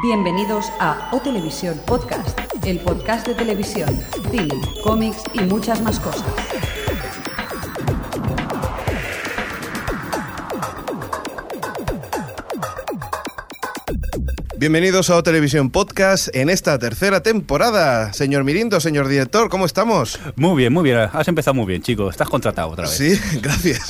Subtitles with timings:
[0.00, 3.88] Bienvenidos a O Televisión Podcast, el podcast de televisión,
[4.30, 6.24] cine, cómics y muchas más cosas.
[14.58, 18.12] Bienvenidos a O Televisión Podcast en esta tercera temporada.
[18.12, 20.18] Señor Mirindo, señor director, ¿cómo estamos?
[20.34, 20.98] Muy bien, muy bien.
[21.12, 22.10] Has empezado muy bien, chico.
[22.10, 22.96] Estás contratado otra vez.
[22.96, 23.80] Sí, gracias.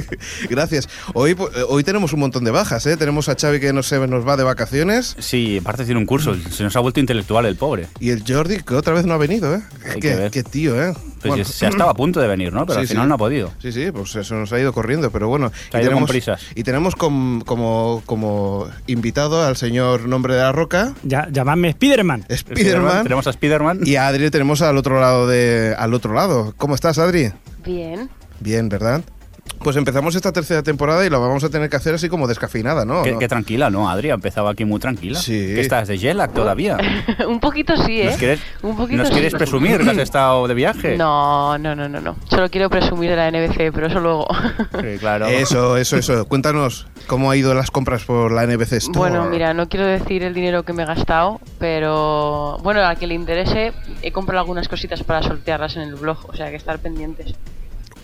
[0.48, 0.88] gracias.
[1.12, 2.96] Hoy, pu- eh, hoy tenemos un montón de bajas, ¿eh?
[2.96, 6.34] Tenemos a Xavi que no se nos va de vacaciones Sí, aparte tiene un curso.
[6.50, 7.88] Se nos ha vuelto intelectual el pobre.
[8.00, 9.60] y el Jordi que otra vez no ha venido, ¿eh?
[9.84, 10.30] Hay que Qué, ver.
[10.30, 10.94] qué tío, ¿eh?
[11.28, 11.44] Pues Bueno.
[11.44, 12.66] se ha estado a punto de venir, ¿no?
[12.66, 13.08] Pero Sí, al final sí.
[13.08, 13.52] no ha podido.
[13.60, 15.50] Sí, sí, pues eso nos ha ido corriendo, pero bueno.
[15.70, 16.40] Se ha ido con prisas.
[16.54, 22.24] y tenemos com- como, como invitado al señor Nombre de la Roca, Ya, llamadme Spiderman.
[22.34, 23.80] Spiderman, Tenemos a Spiderman.
[23.84, 26.54] y a Adri tenemos al otro lado de, al otro lado.
[26.56, 27.32] ¿Cómo estás, Adri?
[27.64, 28.08] Bien.
[28.40, 29.02] Bien, ¿verdad?
[29.58, 32.84] Pues empezamos esta tercera temporada y lo vamos a tener que hacer así como descafeinada,
[32.84, 33.02] ¿no?
[33.02, 33.88] Qué, tranquila, ¿no?
[33.88, 35.18] Adri ha empezado aquí muy tranquila.
[35.18, 35.32] Sí.
[35.32, 36.76] ¿Qué estás de Gelac todavía?
[37.28, 38.06] Un poquito sí, ¿eh?
[38.06, 39.14] ¿Nos quieres, Un poquito ¿nos sí.
[39.14, 40.96] quieres presumir que has estado de viaje?
[40.96, 42.16] No, no, no, no, no.
[42.28, 44.26] Solo quiero presumir de la NBC, pero eso luego.
[44.76, 45.26] Sí, claro.
[45.26, 46.26] Eso, eso, eso.
[46.26, 48.98] Cuéntanos cómo ha ido las compras por la NBC Store.
[48.98, 53.06] bueno, mira, no quiero decir el dinero que me he gastado, pero bueno, a que
[53.06, 53.72] le interese,
[54.02, 57.34] he comprado algunas cositas para sortearlas en el blog, o sea que estar pendientes.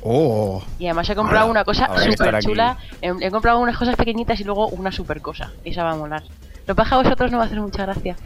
[0.05, 2.77] Oh, Y además he comprado Hola, una cosa que súper chula.
[3.01, 5.53] He, he comprado unas cosas pequeñitas y luego una super cosa.
[5.65, 6.25] Esa va a molar.
[6.67, 8.17] Lo que que a vosotros no va a hacer mucha gracia.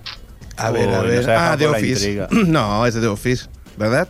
[0.57, 1.31] a ver, a ver.
[1.31, 1.89] Ah, The Office.
[2.11, 2.29] intriga.
[2.47, 4.09] No, es de The Office, ¿verdad?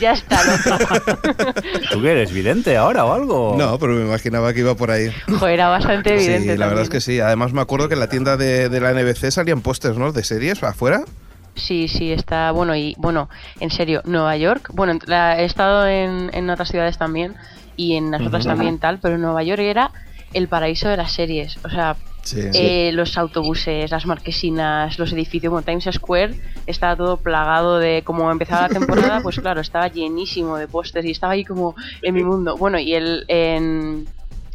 [0.00, 0.84] Ya está, loco.
[1.92, 3.54] ¿Tú qué eres vidente ahora o algo?
[3.56, 5.10] No, pero me imaginaba que iba por ahí.
[5.26, 6.52] Joder, era bastante evidente.
[6.52, 7.18] Sí, la verdad es que también.
[7.18, 7.20] sí.
[7.20, 10.12] Además me acuerdo que en la tienda de, de la NBC salían pósters, ¿no?
[10.12, 11.02] De series afuera.
[11.56, 13.28] Sí, sí, está bueno y bueno,
[13.60, 17.34] en serio, Nueva York, bueno, en- la- he estado en, en otras ciudades también
[17.76, 19.90] y en las otras también tal, pero Nueva York era
[20.32, 22.40] el paraíso de las series, o sea, Sí.
[22.54, 26.34] eh, los autobuses, las marquesinas, los edificios, bueno, Times Square
[26.66, 31.12] estaba todo plagado de, como empezaba la temporada, pues claro, estaba llenísimo de pósters y
[31.12, 32.56] estaba ahí como en mi mundo.
[32.56, 34.08] Bueno, y el, en,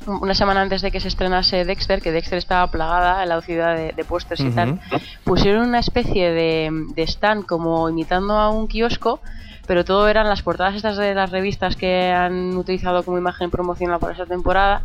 [0.07, 3.75] una semana antes de que se estrenase Dexter, que Dexter estaba plagada en la ciudad
[3.75, 4.79] de, de pósters y tal,
[5.23, 9.19] pusieron una especie de, de stand como imitando a un kiosco,
[9.67, 13.99] pero todo eran las portadas estas de las revistas que han utilizado como imagen promocional
[13.99, 14.83] para esa temporada.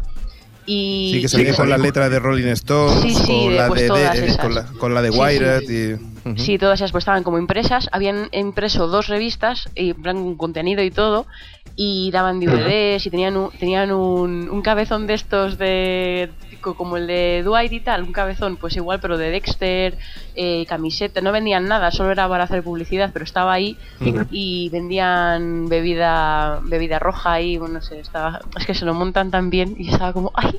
[0.68, 3.68] Y, Sí, que salía con la letra de Rolling Stones, Sí, sí, con, de- la
[3.68, 5.96] pues de, con, la, con la de Wired sí.
[6.26, 6.38] y...
[6.40, 10.34] Sí, todas esas pues estaban como impresas, habían impreso dos revistas, y en plan con
[10.36, 11.26] contenido y todo,
[11.78, 16.30] y daban DVDs y tenían un, tenían un, un cabezón de estos de
[16.62, 19.98] co- como el de Dwight y tal, un cabezón pues igual pero de Dexter,
[20.34, 23.76] eh, camiseta, no vendían nada, solo era para hacer publicidad, pero estaba ahí
[24.30, 29.30] y vendían bebida bebida roja y bueno, no sé, estaba, es que se lo montan
[29.30, 30.58] tan bien y estaba como, ay,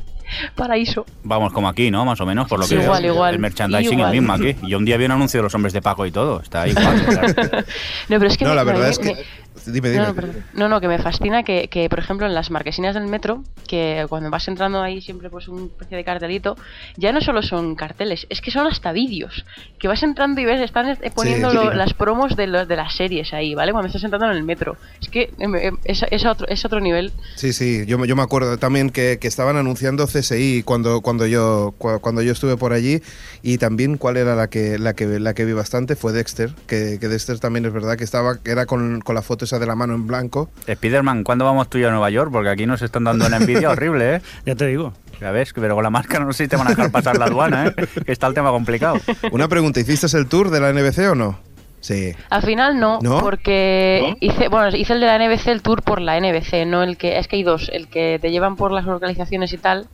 [0.55, 1.05] paraíso.
[1.23, 2.05] Vamos como aquí, ¿no?
[2.05, 3.13] Más o menos, por lo Sí, que igual, veo.
[3.15, 3.33] igual.
[3.33, 4.13] El merchandising Igual.
[4.13, 4.55] el mismo aquí.
[4.67, 6.41] Yo un día vi un anuncio de los hombres de Paco y todo.
[6.41, 6.85] Está igual.
[8.09, 9.25] No, pero es que No, me- la me- verdad es me- que...
[9.67, 10.01] Dime, dime.
[10.03, 10.35] No, no, perdón.
[10.53, 14.05] no, no, que me fascina que, que, por ejemplo, en las marquesinas del metro, que
[14.09, 16.55] cuando vas entrando ahí siempre pues un especie de cartelito,
[16.95, 19.45] ya no solo son carteles, es que son hasta vídeos.
[19.79, 21.77] Que vas entrando y ves, están eh, poniendo Sí, lo- sí.
[21.77, 23.71] las promos de, los de las series ahí, ¿vale?
[23.71, 24.77] Cuando estás entrando en el metro.
[25.01, 27.11] Es que em, em, es, es otro, es otro nivel.
[27.35, 31.25] Sí, sí, yo, me- yo me acuerdo también que, que estaban anunciando CSI cuando, cuando,
[31.27, 33.01] yo, cua- cuando yo estuve por allí
[33.43, 36.97] y también cuál era la que, la que, la que vi bastante fue Dexter, que,
[36.99, 39.65] que Dexter también es verdad que estaba que era con, con la foto esa de
[39.65, 40.49] la mano en blanco.
[40.69, 42.31] Spiderman, ¿cuándo vamos tú y yo a Nueva York?
[42.31, 44.21] Porque aquí nos están dando una envidia horrible, ¿eh?
[44.45, 44.93] Ya te digo.
[45.19, 47.25] Ya ves, pero con la máscara no sé si te van a dejar pasar la
[47.25, 47.75] aduana, ¿eh?
[48.05, 48.99] Que está el tema complicado.
[49.31, 51.39] Una pregunta, ¿hiciste el tour de la NBC o no?
[51.79, 52.13] Sí.
[52.29, 53.19] Al final no, ¿No?
[53.19, 56.97] porque hice, bueno, hice el de la NBC, el tour por la NBC, no el
[56.97, 59.87] que, es que hay dos, el que te llevan por las localizaciones y tal,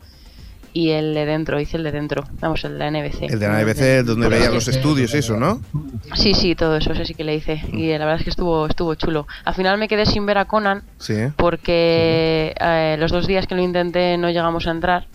[0.73, 3.23] y el de dentro, hice el de dentro, vamos, el de la NBC.
[3.31, 5.61] El de la NBC donde veían los estudios y eso, ¿no?
[6.15, 8.65] Sí, sí, todo eso, ese sí que le hice, y la verdad es que estuvo,
[8.67, 9.27] estuvo chulo.
[9.45, 11.15] Al final me quedé sin ver a Conan, Sí.
[11.37, 15.07] porque eh, los dos días que lo intenté no llegamos a entrar,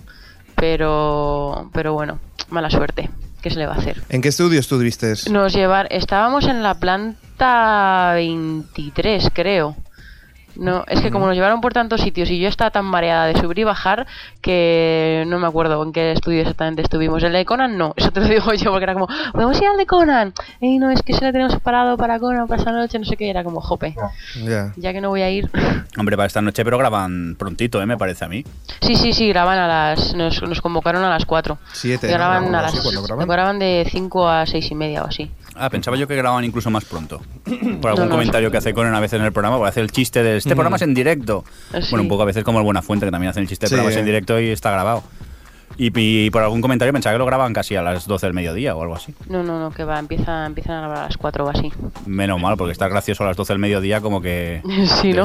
[0.55, 2.19] pero, pero bueno,
[2.51, 3.11] mala suerte,
[3.43, 4.03] ¿qué se le va a hacer?
[4.09, 5.13] ¿En qué estudio estuviste?
[5.31, 9.77] Nos llevar, estábamos en la planta 23, creo.
[10.59, 13.41] No, es que como nos llevaron por tantos sitios y yo estaba tan mareada de
[13.41, 14.07] subir y bajar
[14.41, 17.23] que no me acuerdo en qué estudio exactamente estuvimos.
[17.23, 19.77] El de Conan no, eso te lo digo yo porque era como, podemos ir al
[19.77, 20.33] de Conan.
[20.61, 23.17] Y no, es que se lo tenemos separado para Conan para esta noche, no sé
[23.17, 23.95] qué, era como jope.
[24.45, 24.73] Ya.
[24.77, 25.49] Ya que no voy a ir.
[25.97, 27.87] Hombre, para esta noche, pero graban prontito, ¿eh?
[27.87, 28.45] Me parece a mí.
[28.81, 30.15] Sí, sí, sí, graban a las.
[30.15, 31.59] Nos, nos convocaron a las 4.
[31.73, 32.15] Siete, ¿no?
[32.15, 33.07] Graban a Algo así, las.
[33.07, 33.29] graban.
[33.29, 35.31] Graban de 5 a 6 y media o así.
[35.59, 37.21] Ah, pensaba yo que grababan incluso más pronto.
[37.45, 39.83] Por algún No, no, comentario que hace Conan a veces en el programa, por hacer
[39.83, 41.45] el chiste de este programa es en directo.
[41.73, 41.79] Sí.
[41.91, 43.69] Bueno, un poco a veces como el Buena Fuente, que también hacen el chiste de
[43.69, 43.75] Sí.
[43.75, 45.03] programas en directo y está grabado.
[45.77, 48.75] Y, y por algún comentario pensaba que lo graban casi a las 12 del mediodía
[48.75, 49.15] o algo así.
[49.29, 51.71] No, no, no, que va, empieza, empiezan a grabar a las 4 o así.
[52.07, 54.61] Menos mal, porque estar gracioso a las 12 del mediodía como que...
[55.03, 55.25] Sí, ¿no?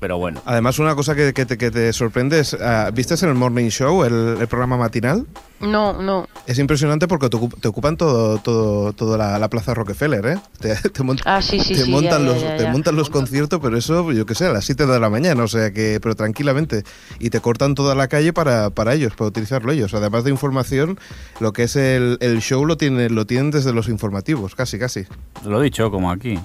[0.00, 0.40] Pero bueno.
[0.44, 3.68] Además, una cosa que, que te, que te sorprende es, ah, ¿viste en el Morning
[3.70, 5.26] Show, el, el programa matinal?
[5.60, 6.28] No, no.
[6.46, 10.38] Es impresionante porque te, ocup- te ocupan todo, todo, toda la, la plaza Rockefeller, ¿eh?
[10.60, 12.70] Te, te mont- Ah, sí, sí, te sí, montan ya, ya, los, ya, te ya.
[12.72, 15.48] montan los conciertos, pero eso, yo qué sé, a las 7 de la mañana, o
[15.48, 16.84] sea que, pero tranquilamente.
[17.18, 19.92] Y te cortan toda la calle para, para ellos, para utilizarlo ellos.
[19.94, 20.98] Además de información,
[21.40, 25.06] lo que es el, el show lo tienen, lo tienen desde los informativos, casi, casi.
[25.44, 26.38] Lo he dicho como aquí.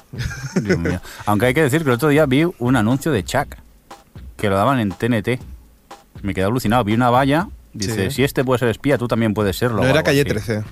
[0.62, 1.00] Dios mío.
[1.28, 3.56] Aunque hay que decir que el otro día vi un anuncio de Chuck,
[4.38, 5.40] que lo daban en TNT.
[6.24, 6.84] Me quedé alucinado.
[6.84, 8.16] Vi una valla, dice, Sí.
[8.18, 9.82] si este puede ser espía, tú también puedes serlo.
[9.84, 10.30] No era Calle así.
[10.30, 10.64] 13,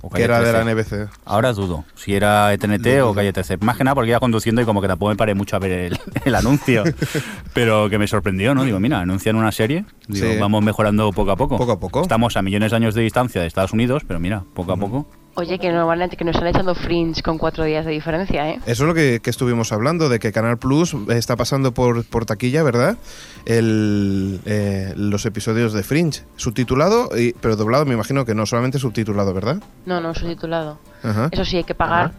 [0.00, 0.64] O que era de 13.
[0.64, 1.10] la NBC.
[1.24, 3.58] Ahora dudo si era E TNT o Calle 13.
[3.58, 5.72] Más que nada porque iba conduciendo y como que tampoco me paré mucho a ver
[5.72, 6.84] el, el anuncio.
[7.54, 8.64] Pero que me sorprendió, ¿no?
[8.64, 9.84] Digo, mira, anuncian una serie.
[10.08, 10.38] Digo, Sí.
[10.38, 11.56] vamos mejorando poco a poco.
[11.58, 12.02] Poco a poco.
[12.02, 15.06] Estamos a millones de años de distancia de Estados Unidos, pero mira, poco a poco.
[15.36, 18.60] Oye, que normalmente que nos están echando Fringe con cuatro días de diferencia, ¿eh?
[18.66, 22.24] Eso es lo que, que estuvimos hablando, de que Canal Plus está pasando por, por
[22.24, 22.96] taquilla, ¿verdad?
[23.44, 28.78] El, eh, los episodios de Fringe, subtitulado, y, pero doblado me imagino que no, solamente
[28.78, 29.60] subtitulado, ¿verdad?
[29.86, 30.78] No, no, subtitulado.
[31.02, 31.30] Ajá.
[31.32, 32.12] Eso sí, hay que pagar,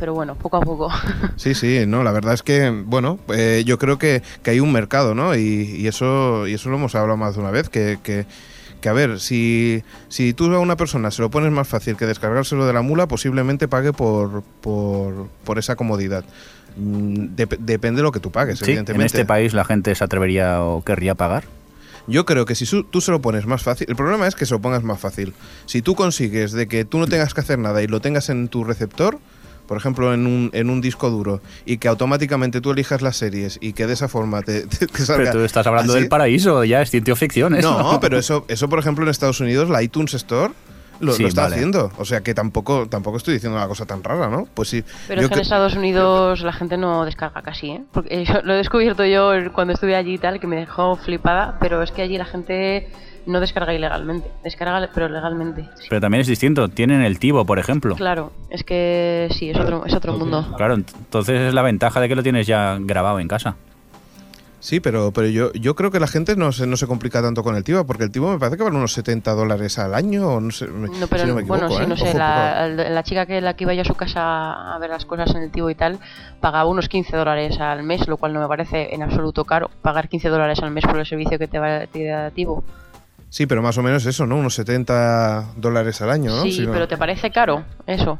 [0.00, 0.90] pero bueno, poco a poco.
[1.36, 4.72] Sí, sí, no, la verdad es que, bueno, eh, yo creo que, que hay un
[4.72, 5.36] mercado, ¿no?
[5.36, 8.26] Y, y eso y eso lo hemos hablado más de una vez, que, que,
[8.86, 12.06] que, a ver, si, si tú a una persona se lo pones más fácil que
[12.06, 16.24] descargárselo de la mula, posiblemente pague por, por, por esa comodidad.
[16.76, 19.02] Mm, dep- depende de lo que tú pagues, Sí, evidentemente.
[19.02, 21.44] en este país la gente se atrevería o querría pagar.
[22.06, 24.54] Yo creo que si tú se lo pones más fácil, el problema es que se
[24.54, 25.34] lo pongas más fácil.
[25.64, 28.46] Si tú consigues de que tú no tengas que hacer nada y lo tengas en
[28.46, 29.18] tu receptor,
[29.66, 33.58] por ejemplo en un, en un disco duro, y que automáticamente tú elijas las series
[33.60, 36.08] y que de esa forma te, te- te salga Pero tú estás hablando así- del
[36.08, 37.54] paraíso, ya es ciencia ficción.
[37.54, 40.52] eso, No, pero eso, eso por ejemplo en Estados Unidos, la iTunes Store
[41.00, 41.56] lo, Sí, lo está vale.
[41.56, 41.90] haciendo.
[41.98, 44.46] O sea que tampoco, tampoco estoy diciendo una cosa tan rara, ¿no?
[44.54, 44.84] Pues sí.
[45.08, 47.82] Pero yo es que en Estados Unidos la gente no descarga casi, ¿eh?
[47.92, 51.56] Porque yo- lo he descubierto yo cuando estuve allí y tal, que me dejó flipada,
[51.60, 52.88] pero es que allí la gente
[53.26, 55.62] no descarga ilegalmente, descarga pero legalmente.
[55.76, 55.86] Sí.
[55.88, 56.68] Pero también es distinto.
[56.68, 57.96] Tienen el Tivo, por ejemplo.
[57.96, 60.54] Claro, es que sí, es otro, es otro mundo.
[60.56, 63.56] Claro, ent- entonces es la ventaja de que lo tienes ya grabado en casa.
[64.58, 67.42] Sí, pero, pero yo, yo creo que la gente no se, no se complica tanto
[67.44, 70.26] con el Tivo, porque el Tivo me parece que vale unos 70 dólares al año,
[70.28, 71.86] o no sé, me- No, pero si no me bueno, equivoco, sí, ¿eh?
[71.86, 74.78] no sé, Ojo, la, la chica que la que iba yo a su casa a
[74.78, 76.00] ver las cosas en el Tivo y tal,
[76.40, 80.08] pagaba unos 15 dólares al mes, lo cual no me parece en absoluto caro, pagar
[80.08, 82.64] 15 dólares al mes por el servicio que te va te da Tivo.
[83.28, 84.36] Sí, pero más o menos eso, ¿no?
[84.36, 86.42] Unos 70 dólares al año, ¿no?
[86.42, 88.18] Sí, Si pero ¿te parece caro eso?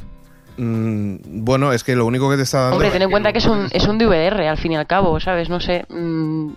[0.57, 2.77] Mm, bueno, es que lo único que te está dando...
[2.77, 5.19] Hombre, ten en cuenta que es un, es un DVR al fin y al cabo,
[5.21, 5.49] ¿sabes?
[5.49, 5.85] No sé.
[5.89, 6.53] mm,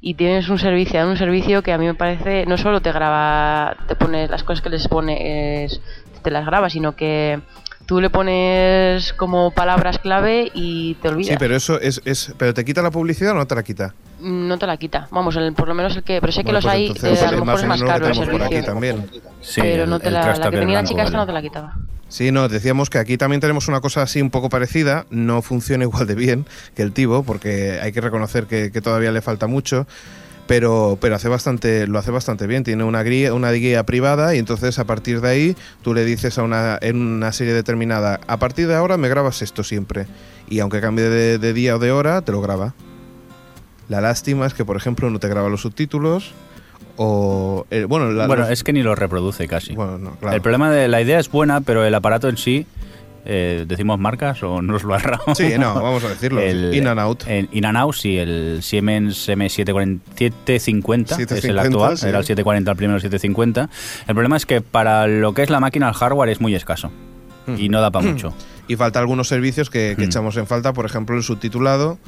[0.00, 3.76] y tienes un servicio, un servicio que a mí me parece, no solo te graba,
[3.88, 5.80] te pone las cosas que les pones,
[6.22, 7.40] te las graba, sino que
[7.86, 11.32] tú le pones como palabras clave y te olvidas.
[11.32, 12.32] Sí, pero eso es, es...
[12.38, 13.94] ¿Pero te quita la publicidad o no te la quita?
[14.20, 15.06] No te la quita.
[15.10, 16.20] Vamos, el- por lo menos el que.
[16.20, 17.82] Pero sé que Bueno, los pues hay, entonces eh, a lo mejor más es más
[17.82, 18.72] caro el tenemos por aquí servicio.
[18.72, 19.10] también.
[19.40, 21.26] Sí, pero el- no te el la, trash la que tenía la chica esta no
[21.26, 21.74] te la quitaba.
[22.08, 25.84] Sí, no, decíamos que aquí también tenemos una cosa así un poco parecida, no funciona
[25.84, 29.46] igual de bien que el Tivo, porque hay que reconocer que, que todavía le falta
[29.46, 29.86] mucho,
[30.46, 34.38] pero, pero hace bastante, lo hace bastante bien, tiene una guía, una guía privada y
[34.38, 38.38] entonces a partir de ahí tú le dices a una, en una serie determinada, a
[38.38, 40.06] partir de ahora me grabas esto siempre,
[40.48, 42.72] y aunque cambie de, de día o de hora, te lo graba.
[43.88, 46.32] La lástima es que, por ejemplo, no te graba los subtítulos,
[46.96, 47.66] o...
[47.70, 49.74] eh, bueno, la- bueno, los- es que ni lo reproduce casi.
[49.74, 50.34] bueno, no, claro.
[50.36, 52.66] El problema de la idea es buena, pero el aparato en sí,
[53.24, 55.34] eh, ¿decimos marcas o nos lo ha errado?
[55.34, 57.22] Sí, no, vamos a decirlo, in and out.
[57.26, 62.06] El in and out, sí, el Siemens M750 es el 750, actual, sí.
[62.08, 63.68] era el 740 el primero, el 750.
[64.06, 66.90] El problema es que para lo que es la máquina, el hardware es muy escaso
[67.56, 68.34] y no da para mucho.
[68.66, 70.08] Y falta algunos servicios que, que Hmm.
[70.08, 71.98] echamos en falta, por ejemplo, el subtitulado.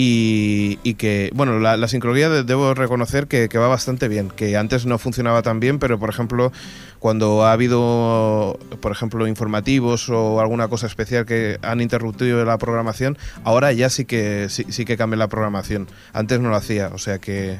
[0.00, 4.28] Y, y que, bueno, la, la sincronía de- debo reconocer que, que va bastante bien,
[4.30, 6.52] que antes no funcionaba tan bien, pero por ejemplo,
[7.00, 13.18] cuando ha habido, por ejemplo, informativos o alguna cosa especial que han interrumpido la programación,
[13.42, 15.88] ahora ya sí que, sí, sí que cambia la programación.
[16.12, 17.58] Antes no lo hacía, o sea que...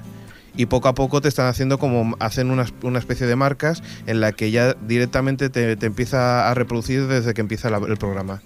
[0.57, 4.21] Y poco a poco te están haciendo como hacen una, una especie de marcas en
[4.21, 8.43] la que ya directamente te, te empieza a reproducir desde que empieza la- el programa.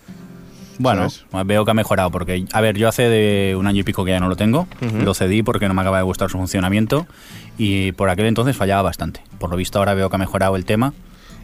[0.78, 1.46] Bueno, ¿Sabes?
[1.46, 4.10] veo que ha mejorado porque, a ver, yo hace de un año y pico que
[4.12, 4.98] ya no lo tengo, Ujú.
[5.02, 7.06] lo cedí porque no me acaba de gustar su funcionamiento
[7.58, 9.20] y por aquel entonces fallaba bastante.
[9.38, 10.92] Por lo visto ahora veo que ha mejorado el tema.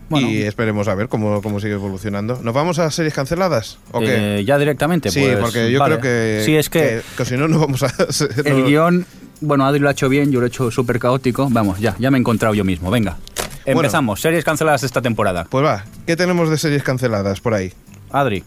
[0.09, 2.41] Bueno, Y esperemos a ver cómo, cómo sigue evolucionando.
[2.43, 3.79] ¿Nos vamos a series canceladas?
[3.93, 4.39] ¿O qué?
[4.39, 5.99] eh, ya directamente, sí, pues, porque yo vale.
[5.99, 6.03] creo
[6.39, 7.89] que, Sí, es que, que si no, no vamos a...
[8.47, 9.07] el no- guion
[9.43, 11.49] Bueno, Adri lo ha hecho bien, yo lo he hecho súper caótico.
[11.51, 12.91] Vamos, ya, ya me he encontrado yo mismo.
[12.91, 13.19] Venga.
[13.67, 13.81] Bueno.
[13.81, 14.23] Empezamos.
[14.23, 15.47] Series canceladas esta temporada.
[15.51, 17.75] Pues va, ¿qué tenemos de series canceladas por ahí?
[18.11, 18.43] Adri,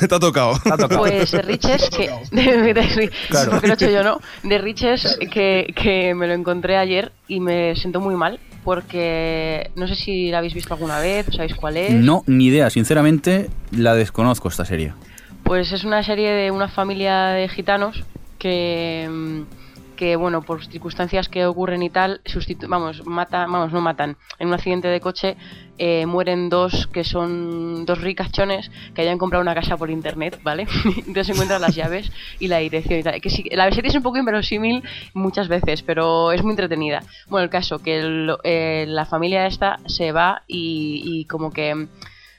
[0.08, 0.58] Te ha tocado.
[0.98, 2.10] Pues de Riches, que.
[2.30, 3.50] De, de- Claro.
[3.52, 4.20] porque lo he hecho yo, ¿no?
[4.42, 8.38] De Riches, que, que me lo encontré ayer y me siento muy mal.
[8.64, 11.92] Porque no sé si la habéis visto alguna vez, o sabéis cuál es.
[11.92, 12.70] No, ni idea.
[12.70, 14.94] Sinceramente, la desconozco esta serie.
[15.42, 18.02] Pues es una serie de una familia de gitanos
[18.38, 19.42] que, mm,
[19.94, 22.20] que bueno, por circunstancias que ocurren y tal,
[22.68, 24.16] vamos, mata, vamos, no matan.
[24.38, 25.36] En un accidente de coche
[25.78, 30.66] eh, mueren dos que son dos ricachones que hayan comprado una casa por internet, ¿vale?
[31.06, 33.20] Entonces encuentran las llaves y la dirección y tal.
[33.20, 34.82] Que la serie es un poco inverosímil
[35.14, 37.02] muchas veces, pero es muy entretenida.
[37.28, 41.88] Bueno, el caso que eh, la familia esta se va y, y como que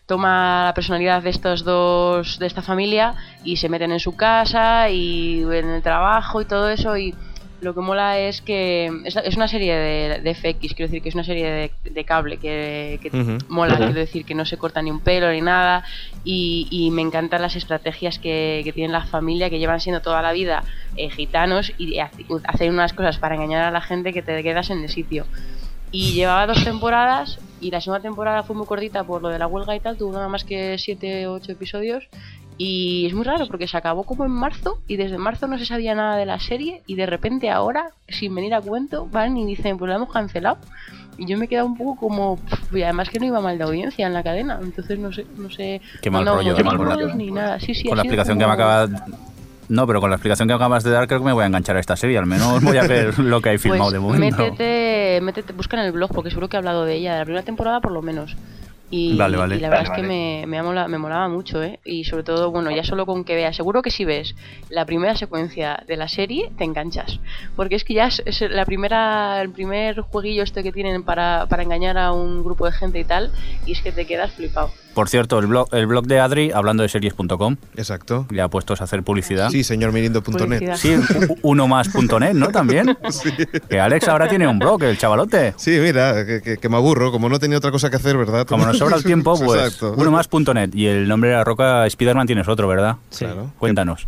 [0.05, 4.89] toma la personalidad de estos dos de esta familia y se meten en su casa
[4.89, 7.15] y en el trabajo y todo eso y
[7.61, 11.09] lo que mola es que es, es una serie de, de FX, quiero decir que
[11.09, 12.99] es una serie de, de cable que,
[13.47, 15.83] mola, quiero decir que no se corta ni un pelo ni nada
[16.23, 20.21] y, y me encantan las estrategias que, que tiene la familia que llevan siendo toda
[20.21, 20.63] la vida
[20.97, 24.69] eh, gitanos y hace- hacen unas cosas para engañar a la gente que te quedas
[24.69, 25.25] en el sitio.
[25.91, 29.47] Y llevaba dos temporadas y la segunda temporada fue muy cortita por lo de la
[29.47, 32.03] huelga y tal, tuvo nada más que 7 o 8 episodios
[32.57, 35.65] y es muy raro porque se acabó como en marzo y desde marzo no se
[35.65, 39.45] sabía nada de la serie y de repente ahora, sin venir a cuento, van y
[39.45, 40.57] dicen pues la hemos cancelado
[41.17, 42.39] y yo me he quedado un poco como
[42.73, 45.49] y además que no iba mal de audiencia en la cadena, entonces no sé, no
[45.49, 47.15] sé Qué mal no, rollo, motivos qué mal rollo.
[47.15, 47.59] ni nada.
[47.59, 48.89] Sí, sí, con la explicación que me como- acabas...
[49.67, 51.75] No, pero con la explicación que acabas de dar creo que me voy a enganchar
[51.75, 52.19] a esta serie.
[52.19, 54.37] Al menos voy a ver lo que hay filmado Pues de momento.
[54.37, 57.25] Métete, métete, busca en el blog porque seguro que he hablado de ella, de la
[57.25, 58.35] primera temporada por lo menos.
[58.91, 59.55] Y, Vale, vale.
[59.55, 61.79] y la verdad Vale, es que me, me, mola- me molaba mucho, ¿eh?
[61.83, 64.35] Y sobre todo, bueno, ya solo con que veas, seguro que si ves
[64.69, 67.19] la primera secuencia de la serie, te enganchas.
[67.55, 71.47] Porque es que ya es, es la primera, el primer jueguillo este que tienen para,
[71.47, 73.31] para engañar a un grupo de gente y tal,
[73.65, 74.69] y es que te quedas flipado.
[74.93, 78.27] Por cierto, el blog, el blog de Adri, hablando de series.com, Exacto.
[78.29, 79.49] le ha puesto a hacer publicidad.
[79.49, 80.75] Sí, señormirindo.net.
[80.75, 80.95] Sí,
[81.41, 82.47] uno más.net, ¿no?
[82.49, 82.95] También.
[83.69, 85.53] Que Alex ahora tiene un blog, el chavalote.
[85.57, 88.45] Sí, mira, que, que- que me aburro, como no tenía otra cosa que hacer, ¿verdad?
[88.47, 90.73] Como nos sobra el tiempo, pues uno más.net.
[90.73, 92.97] Y el nombre de la roca, Spiderman tienes otro, ¿verdad?
[93.09, 93.25] Sí.
[93.25, 93.51] Claro.
[93.57, 94.07] Cuéntanos.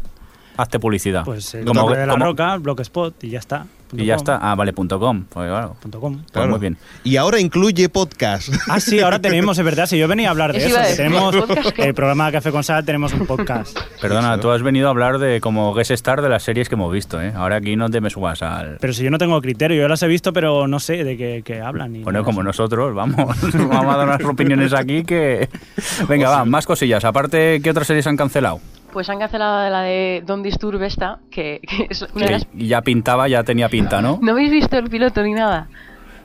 [0.57, 1.23] Hazte publicidad.
[1.23, 3.65] Pues el Como- de la como- roca, Blogspot, y ya está.
[3.93, 4.37] Y ya está.
[4.41, 5.23] Ah, vale, punto com.
[5.29, 5.77] Pues claro.
[5.81, 6.15] punto com.
[6.17, 6.49] Pues Claro.
[6.49, 6.77] muy bien.
[7.05, 8.49] Y ahora incluye podcast.
[8.67, 11.33] Ah, sí, ahora tenemos, es verdad, si yo venía a hablar de Eso tenemos
[11.77, 13.77] el programa de Café con Sal, tenemos un podcast.
[14.01, 14.41] Perdona, Eso.
[14.41, 17.21] tú has venido a hablar de como guest star de las series que hemos visto,
[17.21, 17.31] ¿eh?
[17.33, 18.75] Ahora aquí no te me subas al...
[18.81, 21.41] Pero si yo no tengo criterio, yo las he visto, pero no sé de qué,
[21.45, 21.95] qué hablan.
[21.95, 22.45] y Bueno, no como sé.
[22.47, 23.15] nosotros, vamos.
[23.53, 25.47] vamos a dar nuestras opiniones aquí que...
[26.09, 27.05] Venga, va, más cosillas.
[27.05, 28.59] Aparte, ¿qué otras series han cancelado?
[28.97, 32.45] Pues han cancelado la de Don't Disturb esta, que, que es una de las...
[32.45, 34.17] Que ya pintaba, ya tenía pinta, ¿no?
[34.23, 35.67] ¿No habéis visto el piloto ni nada?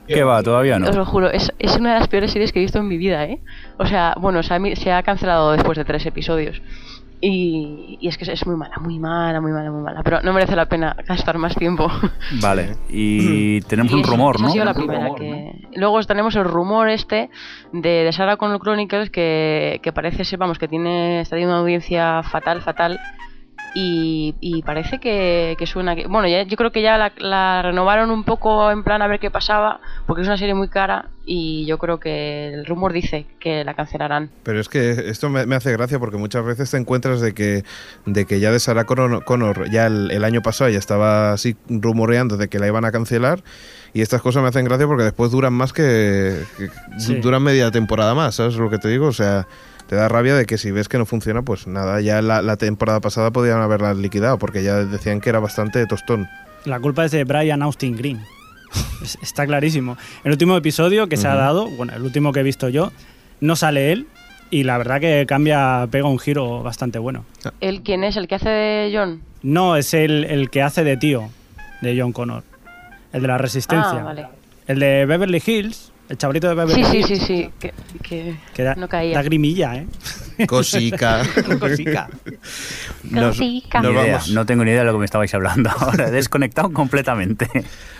[0.07, 0.41] ¿Qué va?
[0.41, 0.89] Todavía no.
[0.89, 2.97] Os lo juro, es, es una de las peores series que he visto en mi
[2.97, 3.41] vida, ¿eh?
[3.77, 6.63] O sea, bueno, se ha, se ha cancelado después de tres episodios.
[7.25, 10.03] Y, y es que es muy mala, muy mala, muy mala, muy mala.
[10.03, 11.89] Pero no merece la pena gastar más tiempo.
[12.41, 12.75] Vale.
[12.89, 14.47] Y tenemos Y un rumor, ¿no?
[14.47, 15.53] ha sido la primera que...
[15.73, 17.29] Luego tenemos el rumor este
[17.71, 21.61] de, de Sarah Connor Chronicles que, que parece ser, vamos, que tiene está teniendo una
[21.61, 22.99] audiencia fatal, fatal.
[23.75, 26.05] Y, y parece que, que suena que...
[26.05, 29.19] Bueno, ya, yo creo que ya la, la renovaron un poco en plan a ver
[29.19, 33.25] qué pasaba, porque es una serie muy cara y yo creo que el rumor dice
[33.39, 34.29] que la cancelarán.
[34.43, 37.63] Pero es que esto me, me hace gracia porque muchas veces te encuentras de que,
[38.05, 41.55] de que ya de Sarah Connor, Connor ya el, el año pasado ya estaba así
[41.67, 43.41] rumoreando de que la iban a cancelar
[43.93, 47.15] y estas cosas me hacen gracia porque después duran más que, que- Sí.
[47.15, 49.07] duran media temporada más, ¿sabes lo que te digo?
[49.07, 49.47] O sea,
[49.93, 52.57] te da rabia de que si ves que no funciona, pues nada, ya la, la
[52.57, 56.27] temporada pasada podían haberla liquidado porque ya decían que era bastante tostón.
[56.65, 58.19] La culpa es de Brian Austin Green.
[59.03, 59.95] Es- Está clarísimo.
[60.23, 62.91] El último episodio que se ha dado, bueno, el último que he visto yo,
[63.39, 64.07] no sale él
[64.49, 67.23] y la verdad que cambia, pega un giro bastante bueno.
[67.61, 68.17] ¿El quién es?
[68.17, 69.21] ¿El que hace de John?
[69.43, 71.29] No, es el, el que hace de tío
[71.81, 72.43] de John Connor.
[73.11, 73.99] El de la resistencia.
[73.99, 74.25] Ah, vale.
[74.65, 77.49] El de Beverly Hills, el chavalito de Beverly Sí, sí, sí, sí.
[77.59, 79.15] Que, que Que da, no caía.
[79.17, 79.87] da grimilla, ¿eh?
[80.47, 81.23] Cosica.
[81.59, 82.09] Cosica.
[83.03, 83.81] Nos- Cosica.
[83.81, 84.29] nos vamos.
[84.31, 86.07] No tengo ni idea de lo que me estabais hablando ahora.
[86.07, 87.47] He desconectado completamente.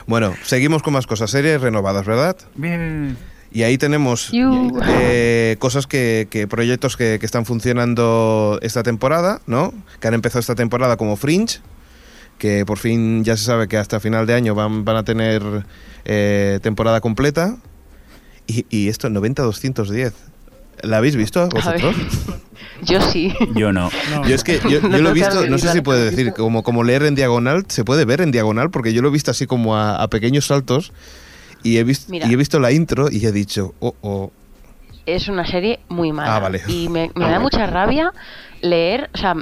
[0.07, 2.37] Bueno, seguimos con más cosas, series renovadas, ¿verdad?
[2.55, 3.17] Bien.
[3.51, 4.81] Y ahí tenemos You.
[4.87, 9.73] eh, cosas que, que- proyectos que, que están funcionando esta temporada, ¿no?
[9.99, 11.59] Que han empezado esta temporada como Fringe,
[12.39, 15.43] que por fin ya se sabe que hasta final de año van, van a tener
[16.05, 17.57] eh, temporada completa.
[18.47, 20.13] Y, y esto, 90-210.
[20.81, 21.95] ¿La habéis visto A vosotros?
[22.81, 23.33] Yo sí.
[23.55, 23.89] Yo no.
[24.11, 24.27] No.
[24.27, 26.63] Yo es que yo, yo No lo he visto, no sé si puede decir, como,
[26.63, 29.47] como leer en diagonal, se puede ver en diagonal, porque yo lo he visto así
[29.47, 30.91] como a, a pequeños saltos
[31.63, 34.31] y he, visto y he visto la intro y he dicho, oh, oh,
[35.05, 36.35] es una serie muy mala.
[36.35, 36.61] Ah, vale.
[36.67, 38.13] Y me, me da mucha rabia
[38.61, 39.35] leer, o sea,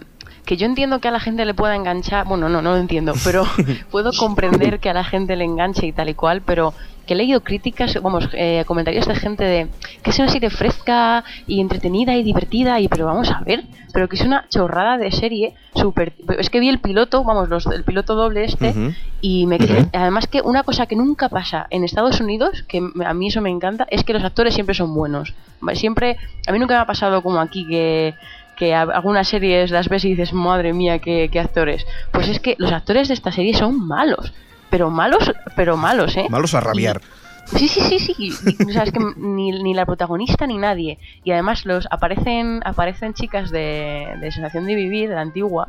[0.45, 3.13] que yo entiendo que a la gente le pueda enganchar, bueno, no, no lo entiendo,
[3.23, 3.43] pero
[3.91, 6.73] puedo comprender que a la gente le enganche y tal y cual, pero
[7.05, 9.67] que he leído críticas, vamos, eh, comentarios de gente de
[10.03, 14.07] que es una serie fresca y entretenida y divertida, y pero vamos a ver, pero
[14.07, 16.13] que es una chorrada de serie, súper...
[16.37, 18.73] Es que vi el piloto, vamos, los, el piloto doble este,
[19.19, 23.13] y me quedé- además que una cosa que nunca pasa en Estados Unidos, que a
[23.13, 25.33] mí eso me encanta, es que los actores siempre son buenos.
[25.73, 26.17] Siempre,
[26.47, 28.13] a mí nunca me ha pasado como aquí que,
[28.61, 31.83] que algunas series las ves y dices, madre mía, qué, qué actores.
[32.11, 34.33] Pues es que los actores de esta serie son malos,
[34.69, 36.27] pero malos, pero malos, ¿eh?
[36.29, 37.01] malos a rabiar.
[37.45, 38.13] Sí, sí, sí, sí.
[38.19, 40.99] Y, O sea, es que ni, ni la protagonista ni nadie.
[41.23, 45.67] Y además los aparecen aparecen chicas de, de Sensación de Vivir, de la antigua.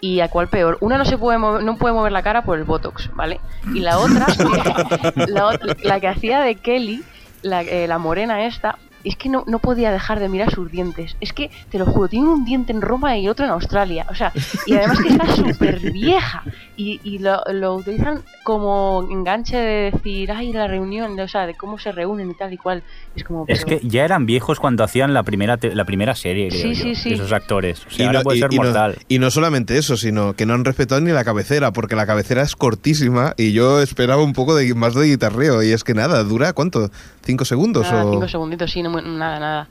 [0.00, 0.78] Y a cuál peor.
[0.82, 3.40] Una no se puede mover, no puede mover la cara por el Botox, ¿vale?
[3.74, 4.26] Y la otra,
[5.16, 7.02] la, la que hacía de Kelly,
[7.42, 11.16] la, eh, la morena esta, es que no, no podía dejar de mirar sus dientes.
[11.20, 14.06] Es que, te lo juro, tiene un diente en Roma y otro en Australia.
[14.10, 14.32] O sea,
[14.66, 16.42] y además que está súper vieja.
[16.76, 21.54] Y, y lo, lo utilizan como enganche de decir, ay, la reunión, o sea, de
[21.54, 22.82] cómo se reúnen y tal y cual.
[23.14, 23.44] Es como.
[23.48, 26.74] Es que ya eran viejos cuando hacían la primera te- la primera serie, creo Sí,
[26.74, 27.12] yo, sí, sí.
[27.14, 27.86] esos actores.
[27.86, 28.96] O sea, y, ahora no, puede y- ser y no- mortal.
[29.08, 32.42] y no solamente eso, sino que no han respetado ni la cabecera, porque la cabecera
[32.42, 35.62] es cortísima y yo esperaba un poco de más de guitarreo.
[35.62, 36.90] Y es que nada, ¿dura cuánto?
[37.24, 37.90] ¿Cinco segundos?
[37.90, 38.10] Nada, o...
[38.12, 39.68] cinco segunditos, sí, no nada, nada.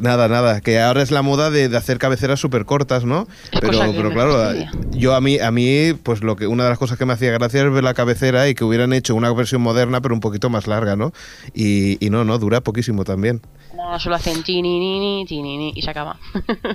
[0.00, 3.26] Nada, nada, que ahora es la moda de, de hacer cabeceras súper cortas, ¿no?
[3.52, 4.70] Es Pero, pero claro, fastidia.
[4.92, 7.30] yo a mí, a mí, pues lo que una de las cosas que me hacía
[7.32, 10.48] gracia es ver la cabecera y que hubieran hecho una versión moderna, pero un poquito
[10.50, 11.12] más larga, ¿no?
[11.54, 13.42] Y, y no, no, dura poquísimo también.
[13.74, 16.16] No, solo hacen chinini y se acaba.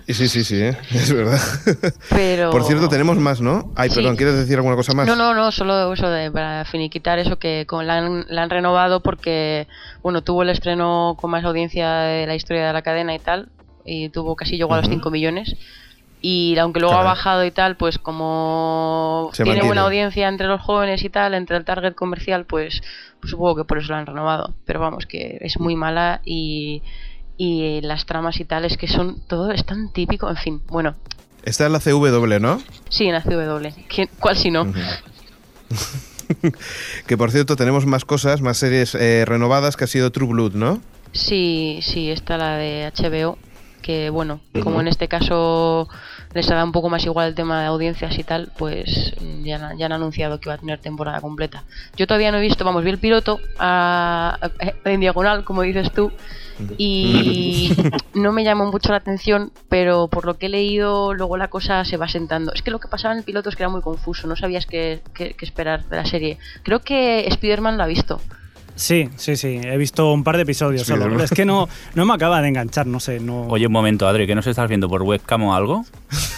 [0.08, 0.78] Y sí, sí, sí, ¿eh?
[0.92, 1.40] es verdad.
[2.10, 2.50] Pero.
[2.52, 3.72] Por cierto, tenemos más, ¿no?
[3.76, 3.96] Ay, Sí.
[3.96, 5.08] perdón, ¿quieres decir alguna cosa más?
[5.08, 8.50] No, no, no, solo eso de para finiquitar eso que con, la, han, la han
[8.50, 9.68] renovado porque,
[10.08, 13.50] bueno, tuvo el estreno con más audiencia de la historia de la cadena y tal,
[13.84, 14.94] y tuvo casi llegó a los Ujú.
[14.96, 15.54] 5 millones.
[16.22, 19.68] Y aunque luego ha bajado y tal, pues como Se tiene mantiene.
[19.68, 22.82] buena audiencia entre los jóvenes y tal, entre el target comercial, pues,
[23.20, 24.54] pues supongo que por eso la han renovado.
[24.64, 26.82] Pero vamos, que es muy mala y,
[27.36, 30.96] y las tramas y tal es que son todo es tan típico, en fin, bueno,
[31.44, 32.62] Esta es la CW, ¿no?
[32.88, 33.68] sí, en la CW.
[33.90, 34.72] ¿Quién- ¿Cuál si no?
[37.08, 40.54] Que por cierto, tenemos más cosas, más series eh, renovadas que ha sido True Blood,
[40.54, 40.82] ¿no?
[41.14, 43.38] Sí, sí, está la de HBO,
[43.82, 45.88] que bueno, como en este caso
[46.34, 49.14] les dado un poco más igual el tema de audiencias y tal, pues
[49.44, 51.64] ya, han- ya han anunciado que va a tener temporada completa.
[51.96, 55.92] Yo todavía no he visto, vamos, vi el piloto a- a- en diagonal, como dices
[55.92, 56.12] tú,
[56.78, 57.70] y
[58.16, 61.86] no me llamó mucho la atención, pero por lo que he leído, luego la cosa
[61.86, 62.52] se va sentando.
[62.54, 64.66] Es que lo que pasaba en el piloto es que era muy confuso, no sabías
[64.66, 66.38] qué, qué- qué esperar de la serie.
[66.64, 68.20] Creo que Spider-Man lo ha visto.
[68.78, 69.60] Sí, sí, sí.
[69.64, 71.22] He visto un par de episodios Sí, solo.
[71.22, 73.20] Es que no, no me acaba de enganchar, no sé.
[73.20, 73.48] No...
[73.48, 75.84] Oye, un momento, Adri, ¿qué nos estás viendo por webcam o algo?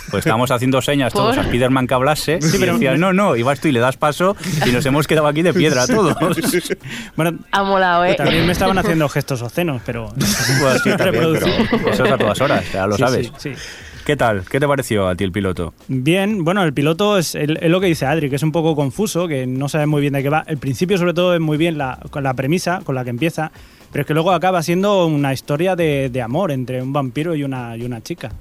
[0.09, 1.49] Pues estábamos haciendo señas todos a ¿Por?
[1.49, 4.35] Spiderman que hablase y pero- decía, no, no, y vas tú y le das paso
[4.65, 6.15] y nos hemos quedado aquí de piedra todos.
[7.15, 8.15] Bueno, Ha molado, ¿eh?
[8.15, 10.11] también me estaban haciendo gestos obscenos, pero.
[10.15, 13.31] Pues sí, también, pero eso es a todas horas, ya lo Sí, sabes.
[13.37, 13.61] sí, sí.
[14.09, 14.41] ¿Qué tal?
[14.49, 15.75] ¿Qué te pareció a ti el piloto?
[15.87, 18.75] Bien, bueno, el piloto es, el- es lo que dice Adri, que es un poco
[18.75, 20.43] confuso, que no sabe muy bien de qué va.
[20.47, 23.51] El principio, sobre todo, es muy bien la, con la premisa con la que empieza,
[23.91, 27.43] pero es que luego acaba siendo una historia de, de amor entre un vampiro y
[27.43, 28.31] una, y una chica.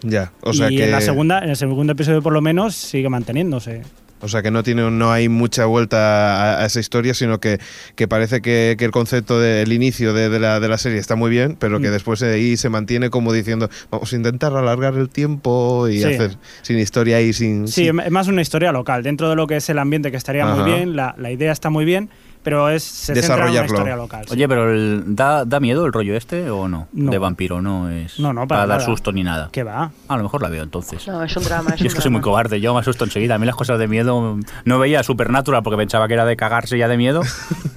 [0.00, 0.84] Ya, o sea y que...
[0.86, 3.82] en, la segunda, en el segundo episodio, por lo menos, sigue manteniéndose.
[4.22, 7.58] O sea que no tiene, no hay mucha vuelta a, a esa historia, sino que,
[7.96, 11.16] que parece que, que el concepto del inicio de, de la, de la serie está
[11.16, 11.92] muy bien, pero que Mm.
[11.92, 16.04] después de ahí se mantiene como diciendo, vamos a intentar alargar el tiempo y Sí.
[16.04, 17.66] hacer sin historia y sin...
[17.68, 19.02] Sí, sin- es más una historia local.
[19.02, 20.54] Dentro de lo que es el ambiente, que estaría Ajá.
[20.62, 22.08] muy bien, la, la idea está muy bien,
[22.42, 23.74] pero es se centra en una Desarrollarlo.
[23.74, 24.24] historia local.
[24.26, 24.32] sí.
[24.34, 26.88] Oye, pero el- ¿da, ¿da miedo el rollo este o no?
[26.92, 27.10] No.
[27.10, 28.80] De vampiro, no es No, no, para dar nada.
[28.80, 29.48] susto ni nada.
[29.52, 29.90] ¿Qué va?
[30.08, 31.06] A lo mejor la veo entonces.
[31.06, 31.70] No, es un drama.
[31.74, 33.34] Es Yo un es que soy muy cobarde, yo me asusto enseguida.
[33.34, 36.76] A mí las cosas de miedo no veía Supernatural porque pensaba que era de cagarse
[36.78, 37.22] ya de miedo.